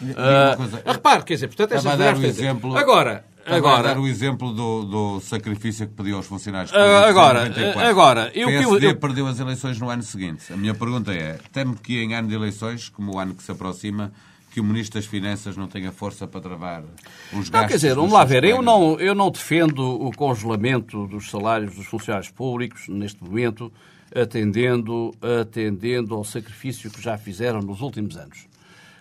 [0.00, 2.76] Uh, repare, quer dizer, portanto, essa dar o exemplo...
[2.76, 7.88] Agora, Agora, dar o exemplo do, do sacrifício que pediu aos funcionários ah, públicos agora,
[7.88, 10.52] agora, eu, o PSD eu, perdeu as eleições no ano seguinte.
[10.52, 13.52] A minha pergunta é, temo que em ano de eleições, como o ano que se
[13.52, 14.12] aproxima,
[14.56, 16.86] que o Ministro das Finanças não tenha força para travar os
[17.30, 17.50] gastos.
[17.50, 21.76] Não, quer dizer, vamos lá ver, eu não, eu não defendo o congelamento dos salários
[21.76, 23.70] dos funcionários públicos neste momento,
[24.14, 28.48] atendendo, atendendo ao sacrifício que já fizeram nos últimos anos.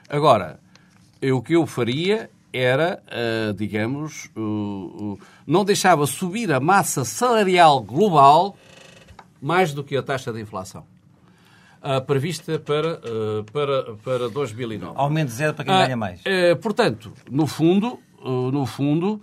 [0.10, 0.60] Agora,
[1.24, 7.82] o que eu faria era, uh, digamos, uh, uh, não deixava subir a massa salarial
[7.82, 8.56] global
[9.42, 10.84] mais do que a taxa de inflação.
[12.08, 13.00] prevista para,
[13.52, 14.94] para, para 2009.
[14.96, 16.22] Aumento zero para quem ganha mais.
[16.62, 19.22] portanto, no fundo, no fundo,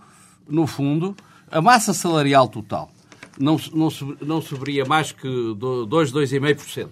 [0.48, 1.16] no fundo,
[1.50, 2.88] a massa salarial total
[3.38, 3.88] não, não,
[4.20, 6.88] não subiria mais que 2, 2,5%.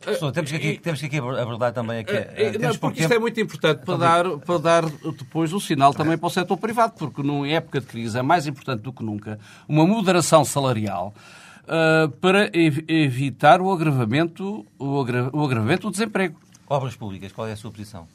[0.00, 2.12] Professor, temos que aqui, temos que aqui abordar também aqui.
[2.12, 6.16] Uh, não, porque isto é muito importante para dar, para dar depois um sinal também
[6.16, 9.38] para o setor privado, porque numa época de crise é mais importante do que nunca
[9.68, 11.12] uma moderação salarial
[11.64, 16.40] uh, para ev evitar o agravamento, o, agra o agravamento do desemprego.
[16.66, 18.08] Obras públicas, qual é a sua posição?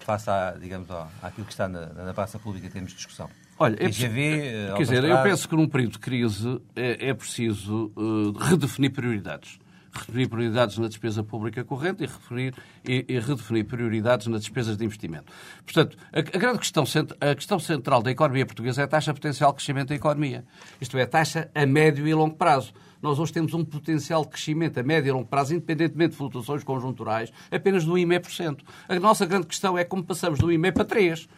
[0.00, 0.88] Face à, digamos,
[1.22, 3.28] àquilo que está na, na praça pública em termos de discussão.
[3.58, 8.32] Olha, é, quer dizer, eu penso que num período de crise é, é preciso uh,
[8.38, 9.58] redefinir prioridades
[9.98, 12.54] redefinir prioridades na despesa pública corrente e, referir,
[12.86, 15.32] e, e redefinir prioridades nas despesas de investimento.
[15.64, 16.84] Portanto, a, a, grande questão,
[17.20, 20.44] a questão central da economia portuguesa é a taxa potencial de crescimento da economia.
[20.80, 22.72] Isto é, a taxa a médio e longo prazo.
[23.00, 26.64] Nós hoje temos um potencial de crescimento a médio e longo prazo, independentemente de flutuações
[26.64, 28.60] conjunturais, apenas do 1,5%.
[28.88, 31.28] A nossa grande questão é como passamos do 1,5% para 3%.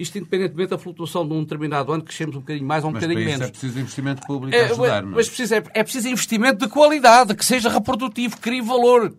[0.00, 3.02] Isto independentemente da flutuação de um determinado ano, crescemos um bocadinho mais ou um mas
[3.02, 3.46] bocadinho menos.
[3.46, 5.14] é preciso investimento público a ajudar, não é?
[5.16, 9.12] Mas precisa, é, é preciso investimento de qualidade, que seja reprodutivo, que crie valor.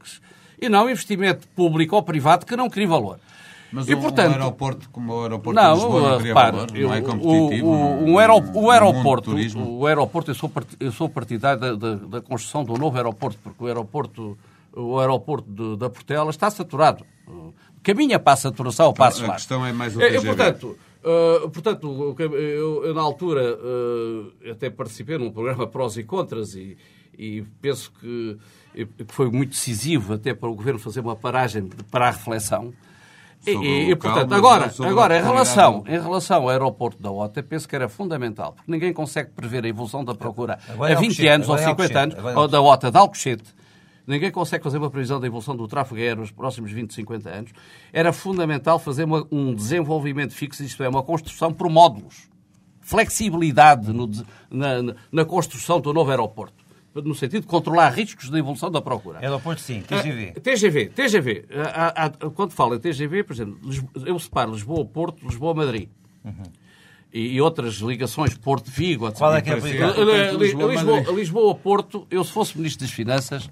[0.59, 3.19] E não investimento público ou privado que não crie valor.
[3.71, 6.67] Mas e, um, portanto, um aeroporto como o aeroporto não, de Lisboa não cria valor,
[6.75, 7.67] eu, não é competitivo.
[7.67, 11.95] O, o, o, aeroporto, o aeroporto, o aeroporto eu, sou eu sou partidário da, da,
[11.95, 14.37] da, construção do novo aeroporto, porque o aeroporto
[14.73, 17.05] o aeroporto de, da Portela está saturado.
[17.83, 19.33] Caminha para a saturação passo A lá.
[19.35, 20.27] questão é mais o É, TGV.
[20.27, 26.53] portanto, uh, portanto eu, eu, na altura uh, até participei num programa prós e contras
[26.55, 26.77] e,
[27.17, 28.37] e penso que,
[28.75, 32.73] que foi muito decisivo até para o Governo fazer uma paragem para a reflexão.
[33.45, 37.01] E, Sobre e, e, portanto, mas agora, a agora em, relação, em relação ao aeroporto
[37.01, 40.93] da OTA, penso que era fundamental, porque ninguém consegue prever a evolução da procura Agora
[40.93, 43.43] a 20 Alcochete, anos ou agora é 50 anos, é ou da OTA de Alcochete.
[44.11, 47.51] Ninguém consegue fazer uma previsão da evolução do tráfego aéreo nos próximos 20, 50 anos.
[47.93, 52.29] Era fundamental fazer uma- um desenvolvimento fixo, isto é, uma construção por módulos.
[52.81, 54.11] Flexibilidade no
[54.49, 56.61] na, na- construção do novo aeroporto.
[56.93, 59.19] No sentido de controlar riscos da evolução da procura.
[59.19, 60.33] Aeroporto sim, TGV.
[60.35, 61.45] Ah, TGV, TGV.
[61.55, 63.57] Ah, ah, ah, quando falo em TGV, por exemplo,
[64.05, 65.87] eu separo Lisboa-Porto, Lisboa-Madrid.
[67.13, 69.17] E, e outras ligações, Porto-Vigo, etc.
[69.19, 70.99] Qual é que é a eh, Lisboa.
[71.13, 73.49] Lisboa-Porto, eu se fosse Ministro das Finanças,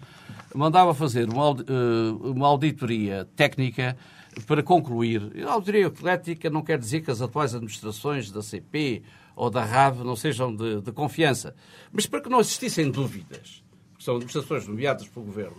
[0.54, 3.98] mandava fazer uma, eh, uma auditoria técnica
[4.46, 5.32] para concluir.
[5.46, 9.04] A auditoria técnica não quer dizer que as atuais administrações da CP
[9.36, 11.56] ou da RAV não sejam de, de confiança,
[11.92, 13.64] mas para que não existissem dúvidas,
[13.98, 15.58] que são administrações nomeadas pelo Governo,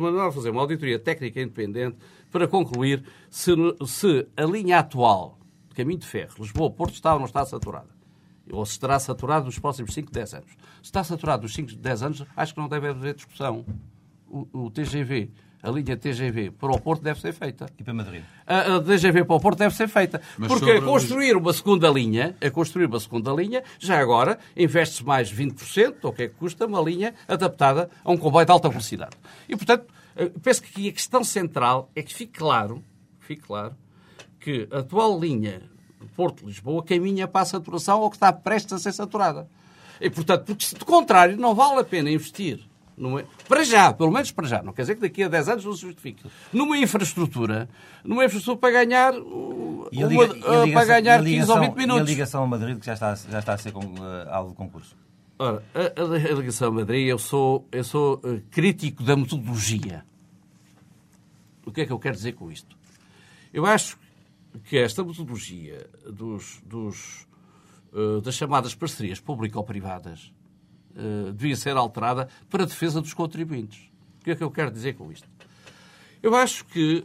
[0.00, 1.96] mandava fazer uma auditoria técnica independente
[2.30, 3.52] para concluir se,
[3.86, 5.38] se a linha atual
[5.68, 7.96] de caminho de ferro, Lisboa-Porto, está ou não está saturada
[8.52, 10.50] ou se estará saturado nos próximos 5, 10 anos.
[10.50, 13.64] Se está saturado nos 5, 10 anos, acho que não deve haver discussão.
[14.28, 15.30] O, o TGV,
[15.62, 17.66] a linha TGV para o Porto deve ser feita.
[17.78, 18.22] E para Madrid.
[18.46, 20.20] A, a TGV para o Porto deve ser feita.
[20.36, 25.04] Mas Porque a construir uma segunda linha, a construir uma segunda linha, já agora investe-se
[25.04, 28.52] mais 20%, ou o que é que custa, uma linha adaptada a um comboio de
[28.52, 29.16] alta velocidade.
[29.48, 29.86] E, portanto,
[30.16, 32.82] eh, penso que aqui a questão central é que fique claro,
[33.20, 33.74] fique claro,
[34.40, 35.62] que a atual linha
[36.16, 39.48] Porto-Lisboa caminha para a saturação ou que está prestes a ser saturada.
[40.00, 42.60] E, portanto, porque se de contrário não vale a pena investir,
[42.96, 45.64] numa- para já, pelo menos para já, não quer dizer que daqui a 10 anos
[45.64, 47.68] não se justifique, numa infraestrutura,
[48.04, 51.72] numa infraestrutura para ganhar, uma- liga- ligação- para ganhar a 15 ou ligação- 20 E
[51.72, 52.08] a minutos.
[52.08, 54.96] ligação a Madrid, que já está, já está a ser eh, alvo de concurso.
[55.38, 60.02] Ora, a, a, ligação a Madrid, eu sou, eu sou uh, crítico da metodologia.
[61.66, 62.74] O que é que eu quero dizer com isto?
[63.52, 63.98] Eu acho
[64.64, 67.26] que esta metodologia dos, dos,
[68.22, 70.32] das chamadas parcerias público-privadas
[70.96, 73.80] uh, devia ser alterada para a defesa dos contribuintes.
[74.20, 75.28] O que é que eu quero dizer com isto?
[76.22, 77.04] Eu acho que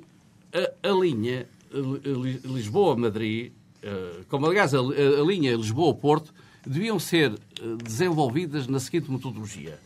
[0.54, 3.52] a, a linha Li- Lisboa-Madrid,
[3.84, 6.34] uh, como aliás a, a linha Lisboa-Porto,
[6.66, 7.34] deviam ser
[7.84, 9.80] desenvolvidas na seguinte metodologia.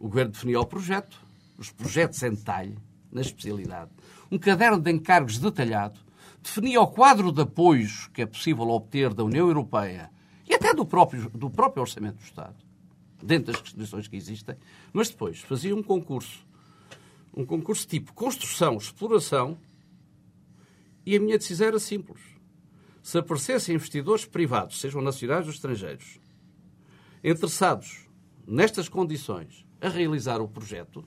[0.00, 1.18] O Governo definia o projeto,
[1.58, 2.76] os projetos em detalhe,
[3.12, 3.90] na especialidade,
[4.30, 6.00] um caderno de encargos detalhado,
[6.42, 10.10] definia o quadro de apoios que é possível obter da União Europeia
[10.48, 12.54] e até do próprio, do próprio Orçamento do Estado,
[13.22, 14.56] dentro das restrições que existem,
[14.92, 16.46] mas depois fazia um concurso
[17.36, 19.58] um concurso tipo construção, exploração,
[21.04, 22.20] e a minha decisão era simples.
[23.02, 26.18] Se aparecessem investidores privados, sejam nacionais ou estrangeiros,
[27.22, 28.08] interessados
[28.46, 31.04] nestas condições a realizar o projeto,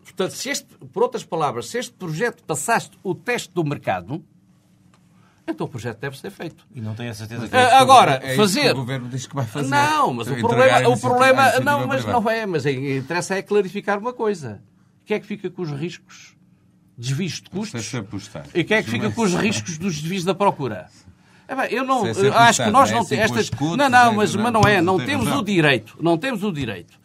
[0.00, 4.22] portanto, se este, por outras palavras, se este projeto passasse o teste do mercado,
[5.50, 6.66] então o projeto deve ser feito.
[6.74, 7.56] E não tenho a certeza que...
[7.56, 8.62] Ah, Agora, É fazer.
[8.64, 9.68] que o governo diz que vai fazer.
[9.68, 13.98] Não, mas o problema, o problema não, mas não é, mas é- interessa é clarificar
[13.98, 14.62] uma coisa.
[15.04, 16.36] Quem é que fica com os riscos?
[16.96, 17.94] Desvios de custos?
[17.94, 18.44] Apostar.
[18.54, 20.88] E quem é que fica com os riscos dos desvios da procura?
[21.46, 23.50] É bem, eu não, é acho que nós é não assim temos estas.
[23.58, 26.18] Não, não, é, mas, não, mas não é, não não tem temos o direito, não
[26.18, 26.98] temos o direito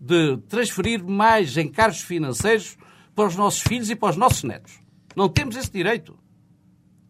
[0.00, 2.76] de transferir mais encargos financeiros
[3.14, 4.72] para os nossos filhos e para os nossos netos.
[5.14, 6.16] Não temos esse direito.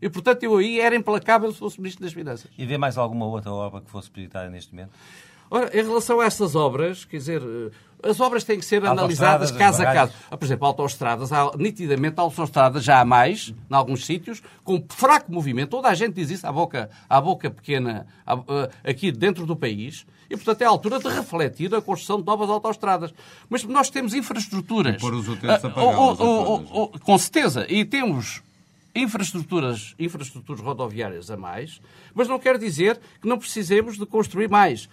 [0.03, 2.51] E portanto eu aí era implacável se fosse Ministro das Finanças.
[2.59, 4.91] E vê mais alguma outra obra que fosse prioritária neste momento?
[5.49, 9.51] Ora, em relação a estas obras, quer dizer, eh, as obras têm que ser analisadas
[9.51, 10.13] caso a caso.
[10.31, 15.31] Ah, Por exemplo, autoestradas, há, nitidamente autoestradas já há mais, em alguns sítios, com fraco
[15.31, 15.69] movimento.
[15.69, 19.55] Toda a gente diz isso à boca, à boca pequena, à- eh, aqui dentro do
[19.55, 20.07] país.
[20.31, 23.13] E, portanto, é a altura de refletir a construção de novas autoestradas.
[23.51, 24.95] Mas nós temos infraestruturas.
[24.97, 27.67] E pôr os utentes a Ah, pagá-las oh, oh, a oh, oh, com certeza.
[27.69, 28.43] E temos
[28.95, 31.81] infraestruturas, infraestruturas rodoviárias a mais,
[32.15, 34.89] mas não quer dizer que não precisemos de construir mais.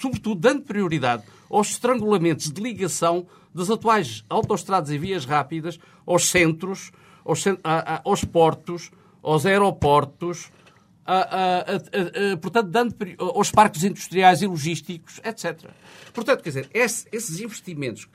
[0.00, 6.90] Sobretudo dando prioridade aos estrangulamentos de ligação das atuais autoestradas e vias rápidas aos centros,
[7.24, 7.44] aos,
[8.04, 8.90] aos portos,
[9.22, 10.50] aos aeroportos,
[11.06, 15.70] a- a- a- portanto, dando aos parques industriais e logísticos, etc.
[16.12, 18.08] Portanto, quer dizer, esse- esses investimentos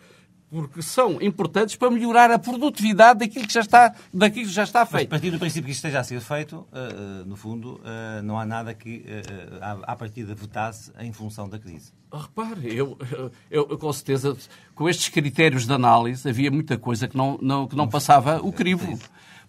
[0.49, 4.79] porque são importantes para melhorar a produtividade daquilo que já está, daquilo que já está
[4.81, 5.09] Mas, feito.
[5.09, 8.39] partindo do princípio que isto esteja a ser feito, eh, eh, no fundo, eh, não
[8.39, 9.21] há nada que, eh,
[9.61, 11.93] à à partida, votasse em função da crise.
[12.11, 13.31] Ah, Repare, eu, eu,
[13.69, 14.35] eu, com certeza,
[14.73, 18.51] com estes critérios de análise, havia muita coisa que não, não, que não passava o
[18.51, 18.97] crivo.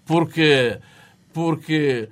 [0.05, 0.79] Porque,
[1.33, 2.09] porque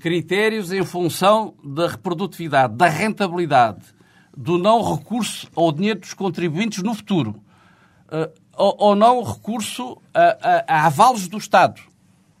[0.00, 3.82] critérios em função da reprodutividade, da rentabilidade,
[4.36, 7.40] do não recurso ao dinheiro dos contribuintes no futuro,
[8.10, 11.80] eh, ou, ou não recurso a, a- a avalos do Estado.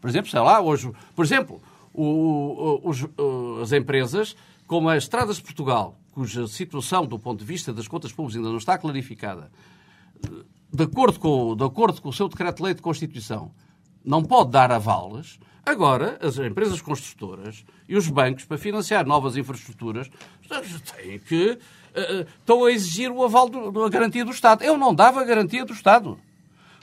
[0.00, 1.60] Por exemplo, sei lá, hoje, por exemplo,
[1.92, 7.38] o- o- os, uh, as empresas, como as Estradas de Portugal, cuja situação do ponto
[7.40, 9.50] de vista das contas públicas ainda não está clarificada,
[10.72, 13.50] de acordo com, de acordo com o seu decreto-lei de Constituição,
[14.04, 20.10] não pode dar avalos, agora as empresas construtoras e os bancos, para financiar novas infraestruturas,
[20.96, 21.58] têm que,
[21.94, 24.62] estão a exigir o aval do- da garantia do Estado.
[24.64, 26.18] Eu não dava a garantia do Estado.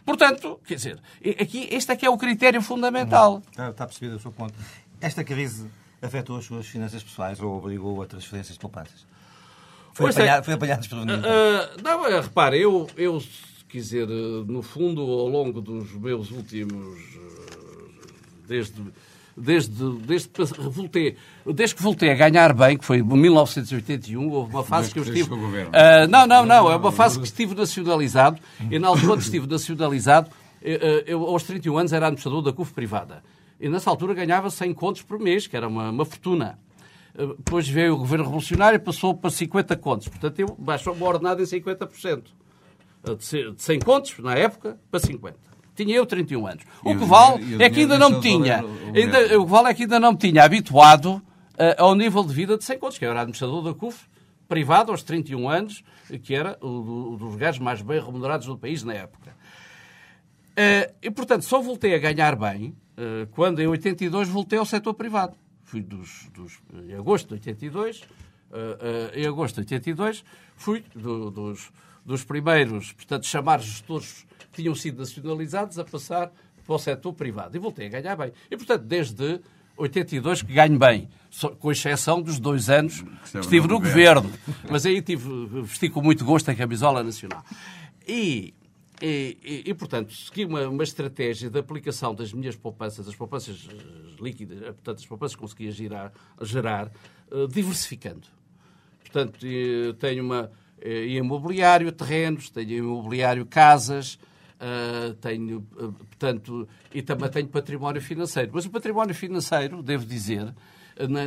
[0.05, 0.99] Portanto, quer dizer,
[1.39, 3.41] aqui, este é que é o critério fundamental.
[3.49, 4.53] Está, está percebido o seu ponto.
[5.01, 5.67] Esta crise
[6.01, 9.05] afetou as suas finanças pessoais ou obrigou a transferências de poupanças?
[9.93, 10.21] Foi Pois é.
[10.21, 11.23] apanhado, foi apanhado desprevenido.
[11.27, 13.23] Ah, não, é, repare, eu, eu,
[13.69, 16.99] quiser, eh, no fundo, ao longo dos meus últimos.
[17.15, 17.55] eh,
[18.47, 18.79] Desde,
[19.37, 24.51] desde, desde, que voltei, desde que voltei a ganhar bem, que foi em 1981, houve
[24.53, 25.69] uma fase Desde que eu que estive.
[25.73, 28.39] Ah, não, não, não, é uma fase que estive nacionalizado.
[28.71, 30.29] E na altura, quando estive nacionalizado,
[30.61, 33.23] eh, eh, eu, aos 31 anos era administrador da CUF privada.
[33.59, 36.59] E nessa altura ganhava 100 contos por mês, que era uma, uma fortuna.
[37.17, 40.07] Uh, Depois veio o governo revolucionário e passou para 50 contos.
[40.09, 42.23] Portanto, eu baixou o ordenado em 50%.
[43.07, 45.37] Uh, De ce- de 100 contos, na época, para 50.
[45.75, 46.63] Tinha eu 31 anos.
[46.83, 48.63] O que vale é que ainda não me tinha.
[48.63, 51.21] o- ainda- que vale é que ainda não me tinha habituado uh,
[51.77, 54.05] ao nível de vida de 100 contos, que eu era administrador da CUF,
[54.47, 55.83] privado aos 31 anos,
[56.23, 59.35] que era o dos gajos mais bem remunerados do país na época.
[60.55, 64.93] Eh, e, portanto, só voltei a ganhar bem eh, quando, em 82, voltei ao setor
[64.93, 65.35] privado.
[65.63, 68.01] Fui dos, dos- em agosto de 82,
[68.53, 70.23] eh, eh, em agosto de 82,
[70.55, 71.71] fui do- dos,
[72.05, 74.25] dos primeiros, portanto, chamar gestores
[74.61, 76.31] tinham sido nacionalizados a passar
[76.65, 77.55] para o setor privado.
[77.55, 78.31] E voltei a ganhar bem.
[78.49, 79.39] E, portanto, desde
[79.77, 81.09] 82 que ganho bem,
[81.59, 83.01] com exceção dos dois anos
[83.31, 84.21] que estive no no governo.
[84.23, 84.39] governo.
[84.71, 85.29] Mas aí tive,
[85.63, 87.43] vesti com muito gosto a camisola nacional.
[88.07, 88.53] E,
[89.01, 93.67] e, e- e, portanto, segui uma, uma estratégia de aplicação das minhas poupanças, das poupanças
[93.69, 93.75] eh,
[94.23, 96.89] líquidas, eh, portanto, as poupanças que conseguia girar, gerar,
[97.31, 98.27] eh, diversificando.
[99.01, 99.37] Portanto,
[99.99, 100.49] tenho uma
[101.07, 104.19] imobiliário, terrenos, tenho imobiliário, casas,
[104.59, 108.51] eh, tenho, eh, portanto, e também tenho património financeiro.
[108.53, 110.53] Mas o património financeiro, devo dizer,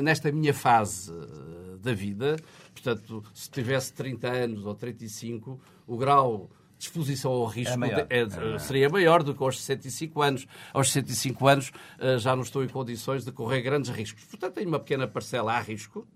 [0.03, 2.37] nesta minha fase eh, da vida,
[2.73, 8.07] portanto, se tivesse 30 anos ou 35, o grau de exposição ao risco maior.
[8.09, 8.21] é-
[8.55, 10.47] é- seria maior do que aos 65 anos.
[10.73, 11.73] Aos 65 anos
[12.21, 14.25] já não estou em condições de correr grandes riscos.
[14.25, 16.07] Portanto, tenho uma pequena parcela a risco,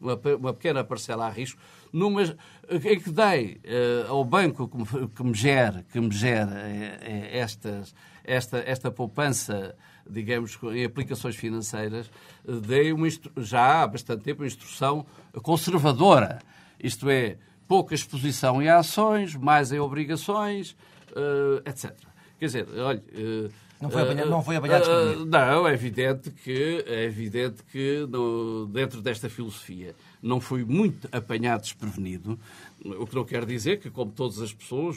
[0.00, 1.60] uma, uma pequena parcela a risco,
[1.92, 6.50] numa, em que dei eh, ao banco que me, que me gere, que me gere
[6.52, 9.76] eh, estas, esta, esta poupança,
[10.08, 12.10] digamos, em aplicações financeiras,
[12.46, 15.06] eh, dei uma, já há bastante tempo uma instrução
[15.42, 16.40] conservadora.
[16.82, 17.36] Isto é,
[17.68, 20.76] pouca exposição em ações, mais em obrigações,
[21.14, 21.94] eh, etc.
[22.38, 23.02] Quer dizer, olha...
[23.12, 25.26] eh, Não foi apanhado- eh, não foi apanhado desprevenido.
[25.26, 31.60] não, é evidente que, é evidente que no- dentro desta filosofia não fui muito apanhado
[31.62, 32.38] desprevenido,
[32.84, 34.96] o que não quer dizer que, como todas as pessoas,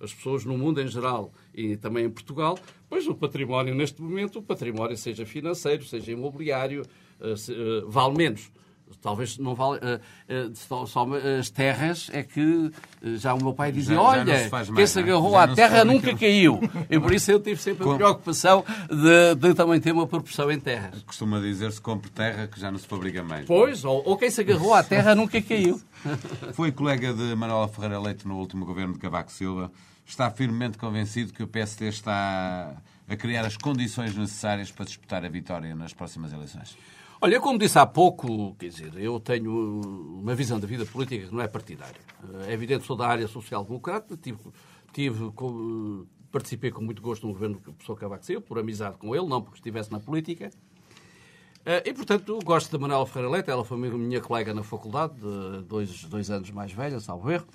[0.00, 2.58] as pessoas no mundo em geral e também em Portugal,
[2.88, 6.82] pois o património, neste momento, o património seja financeiro, seja imobiliário,
[7.20, 7.54] eh, se-
[7.86, 8.50] vale menos.
[9.02, 9.78] Talvez não vale.
[9.82, 11.06] eh, eh, só, só
[11.38, 12.70] as terras é que
[13.02, 15.02] eh, já o meu pai dizia: Já- olha, quem se é?
[15.02, 16.60] agarrou Já à terra nunca caiu.
[16.88, 20.50] E por isso eu tive sempre a Com- preocupação de, de também ter uma proporção
[20.50, 21.02] em terras.
[21.02, 23.46] Costuma dizer-se compre terra que já não se fabrica mais.
[23.46, 25.80] Pois, ou, ou quem se agarrou à terra nunca caiu.
[26.52, 29.70] Foi colega de Manuela Ferreira Leite no último governo de Cavaco Silva.
[30.06, 32.74] Está firmemente convencido que o PSD está
[33.08, 36.76] a criar as condições necessárias para disputar a vitória nas próximas eleições.
[37.24, 39.80] Olha, como disse há pouco, quer dizer, eu tenho
[40.20, 41.98] uma visão da vida política que não é partidária.
[42.46, 44.40] É evidente sou da área social-democrata, tive,
[44.92, 45.32] tive,
[46.30, 49.40] participei com muito gosto no governo do professor Cavaco Silva, por amizade com ele, não
[49.40, 50.50] porque estivesse na política.
[51.64, 55.62] Eh, E, portanto, gosto da Manuela Ferreira Leite, ela foi minha colega na faculdade, de
[55.62, 57.46] dois, dois anos mais velha, salvo erro.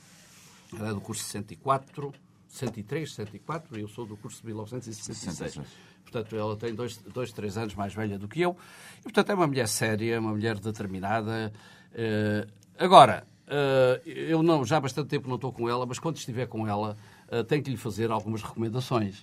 [0.76, 2.12] Ela é do curso 64,
[2.48, 5.16] 63, 64, e eu sou do curso de 1966.
[5.16, 5.89] 66.
[6.10, 8.58] Portanto, ela tem dois, dois, três anos mais velha do que eu.
[9.00, 11.54] E, portanto, é uma mulher séria, uma mulher determinada.
[11.94, 12.48] Eh,
[12.78, 16.48] agora, eh, eu não, já há bastante tempo não estou com ela, mas quando estiver
[16.48, 16.98] com ela,
[17.32, 19.22] uh, tenho que lhe fazer algumas recomendações.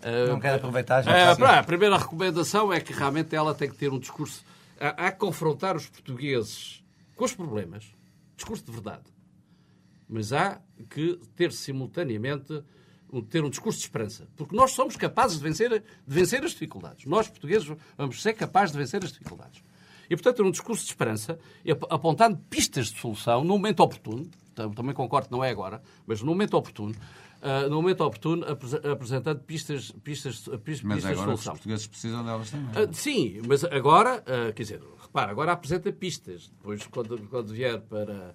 [0.00, 1.34] Uh, Não quero aproveitar já.
[1.34, 4.44] Uh, a primeira recomendação é que realmente ela tem que ter um discurso.
[4.78, 6.82] Há, há que confrontar os portugueses
[7.16, 7.94] com os problemas.
[8.36, 9.04] Discurso de verdade.
[10.08, 12.62] Mas há que ter simultaneamente
[13.28, 14.28] ter um discurso de esperança.
[14.36, 17.04] Porque nós somos capazes de vencer, de vencer as dificuldades.
[17.06, 19.62] Nós, portugueses, vamos ser capazes de vencer as dificuldades.
[20.08, 21.38] E, portanto, ter um discurso de esperança,
[21.88, 26.32] apontando pistas de solução no momento oportuno, também concordo que não é agora, mas no
[26.32, 26.94] momento oportuno,
[27.40, 28.44] Uh, no momento oportuno,
[28.92, 31.34] apresentando pistas, pistas, pistas, mas pistas agora de solução.
[31.34, 32.84] os portugueses precisam delas também.
[32.84, 36.48] Uh, sim, mas agora, uh, quer dizer, repara, agora apresenta pistas.
[36.48, 38.34] Depois, quando, quando vier para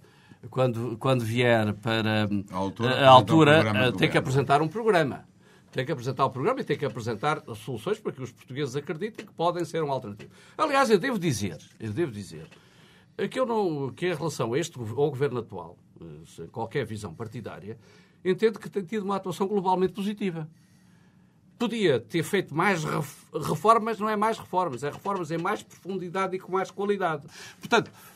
[0.50, 5.26] quando, quando vier para a altura, a altura um tem que apresentar um programa.
[5.72, 9.26] Tem que apresentar o programa e tem que apresentar soluções para que os portugueses acreditem
[9.26, 10.32] que podem ser uma alternativa.
[10.58, 12.48] Aliás, eu devo dizer, eu devo dizer
[13.30, 15.78] que, eu não, que em relação a este, ao governo atual,
[16.26, 17.78] sem qualquer visão partidária,
[18.24, 20.50] entendo que tem tido uma atuação globalmente positiva.
[21.58, 22.84] Podia ter feito mais
[23.34, 27.26] reformas, não é mais reformas, é reformas em mais profundidade e com mais qualidade.
[27.60, 28.15] Portanto, eh,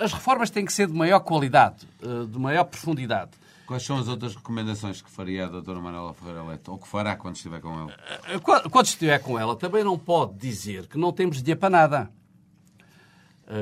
[0.00, 3.32] as reformas têm que ser de maior qualidade, eh, de maior profundidade.
[3.66, 6.70] Quais são as outras recomendações que faria a doutora Manuela Ferreira Leite?
[6.70, 7.92] Ou que fará quando estiver com ela?
[8.28, 8.38] Eh,
[8.70, 12.10] quando estiver com ela, também não pode dizer que não temos dinheiro para nada.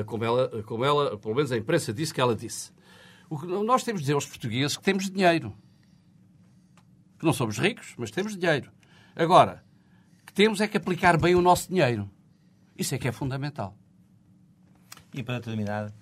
[0.07, 2.71] Como ela, como ela, pelo menos a imprensa disse que ela disse.
[3.29, 5.55] O que nós temos de dizer aos portugueses que temos dinheiro.
[7.19, 8.71] Que não somos ricos, mas temos dinheiro.
[9.15, 9.63] Agora,
[10.25, 12.09] que temos é que aplicar bem o nosso dinheiro.
[12.75, 13.77] Isso é que é fundamental.
[15.15, 15.93] E para terminar, uh,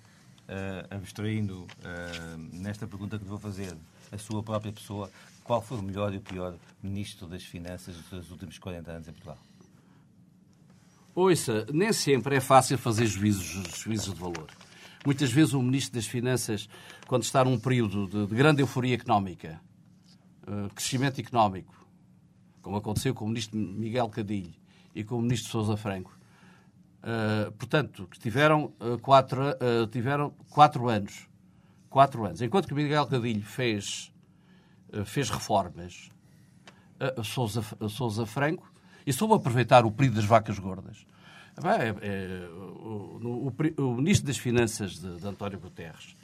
[0.90, 3.76] abstraindo uh, nesta pergunta que vou fazer,
[4.10, 5.08] a sua própria pessoa,
[5.44, 9.12] qual foi o melhor e o pior ministro das Finanças dos últimos 40 anos em
[9.12, 9.38] Portugal?
[11.14, 14.48] Ouça, nem sempre é fácil fazer juízos, juízos de valor.
[15.06, 16.68] Muitas vezes o Ministro das Finanças,
[17.06, 19.60] quando está num período de, de grande euforia económica,
[20.42, 21.72] uh, crescimento económico,
[22.60, 24.52] como aconteceu com o Ministro Miguel Cadilho
[24.92, 26.18] e com o Ministro Sousa Franco,
[27.04, 31.28] Uh, portanto, tiveram, uh, quatro, uh, tiveram quatro anos.
[31.90, 32.40] Quatro anos.
[32.40, 34.10] Enquanto que Miguel Cadilho fez,
[35.04, 36.10] fez reformas,
[37.22, 38.72] Sousa, Sousa Franco,
[39.06, 41.06] e soube aproveitar o período das vacas gordas.
[41.62, 46.23] é, é, o, o, o, Ministro das Finanças de, de António Guterres eh,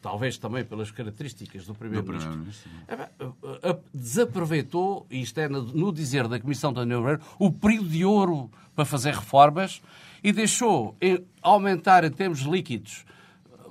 [0.00, 2.56] talvez também pelas características do Primeiro-Ministro, Primeiro
[2.88, 7.88] é, eh, desaproveitou, e isto é no dizer da Comissão da União Europeia, o período
[7.88, 9.82] de ouro para fazer reformas
[10.22, 10.96] e deixou
[11.42, 13.04] aumentar em termos líquidos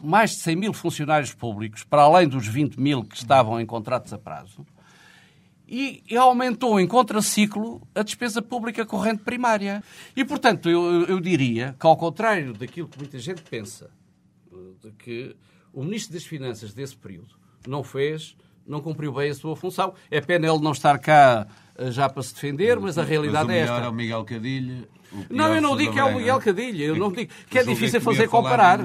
[0.04, 4.12] mais de 100 mil funcionários públicos, para além dos 20 mil que estavam em contratos
[4.12, 4.66] a prazo,
[5.66, 9.82] e, aumentou em contraciclo a despesa pública corrente primária.
[10.16, 13.90] E, portanto, eu, eu diria que, ao contrário daquilo que muita gente pensa,
[14.52, 15.36] eh, de que
[15.74, 17.36] o Ministro das Finanças desse período
[17.68, 19.94] não fez, não cumpriu bem a sua função.
[20.10, 21.48] É pena ele não estar cá
[21.78, 23.76] eh, já para se defender, mas a realidade mas é esta.
[23.86, 24.88] é o Miguel Cadilho
[25.30, 28.02] não, eu não digo que é o Miguel Cadilho, eu não digo que é difícil
[28.02, 28.80] fazer comparar.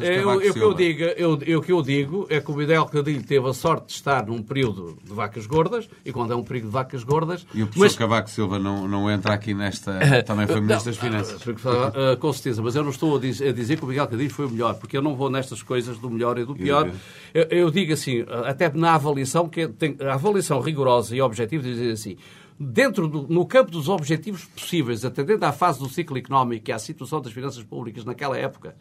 [0.00, 3.22] Eu, eu, que eu digo, eu, eu que eu digo é que o Miguel Cadilho
[3.22, 6.66] teve a sorte de estar num período de vacas gordas, e quando é um período
[6.66, 7.46] de vacas gordas...
[7.54, 7.96] E o professor mas...
[7.96, 9.98] Cavaco Silva não, não entra aqui nesta...
[10.24, 11.42] Também foi Ministro das Finanças.
[11.46, 14.30] Uh, com certeza, mas eu não estou a dizer, a dizer, que o Miguel Cadilho
[14.30, 16.90] foi o melhor, porque eu não vou nestas coisas do melhor e do pior.
[17.34, 22.00] Eu, eu digo assim, até na avaliação, que tem, a avaliação rigorosa e objetiva diz
[22.00, 22.16] assim
[22.58, 26.78] dentro do, no campo dos objetivos possíveis, atendendo à fase do ciclo económico e à
[26.78, 28.76] situação das finanças públicas naquela época,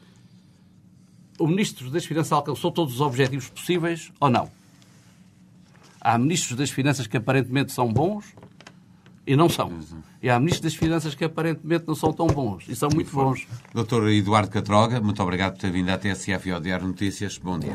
[1.37, 4.49] o Ministro das Finanças alcançou todos os objetivos possíveis ou não?
[5.99, 8.33] Há Ministros das Finanças que aparentemente são bons
[9.27, 9.71] e não são.
[10.21, 13.45] E há Ministros das Finanças que aparentemente não são tão bons e são muito bons.
[13.73, 17.37] Doutor Eduardo Catroga, muito obrigado por ter vindo à TSF e ao Diário Notícias.
[17.37, 17.73] Bom dia.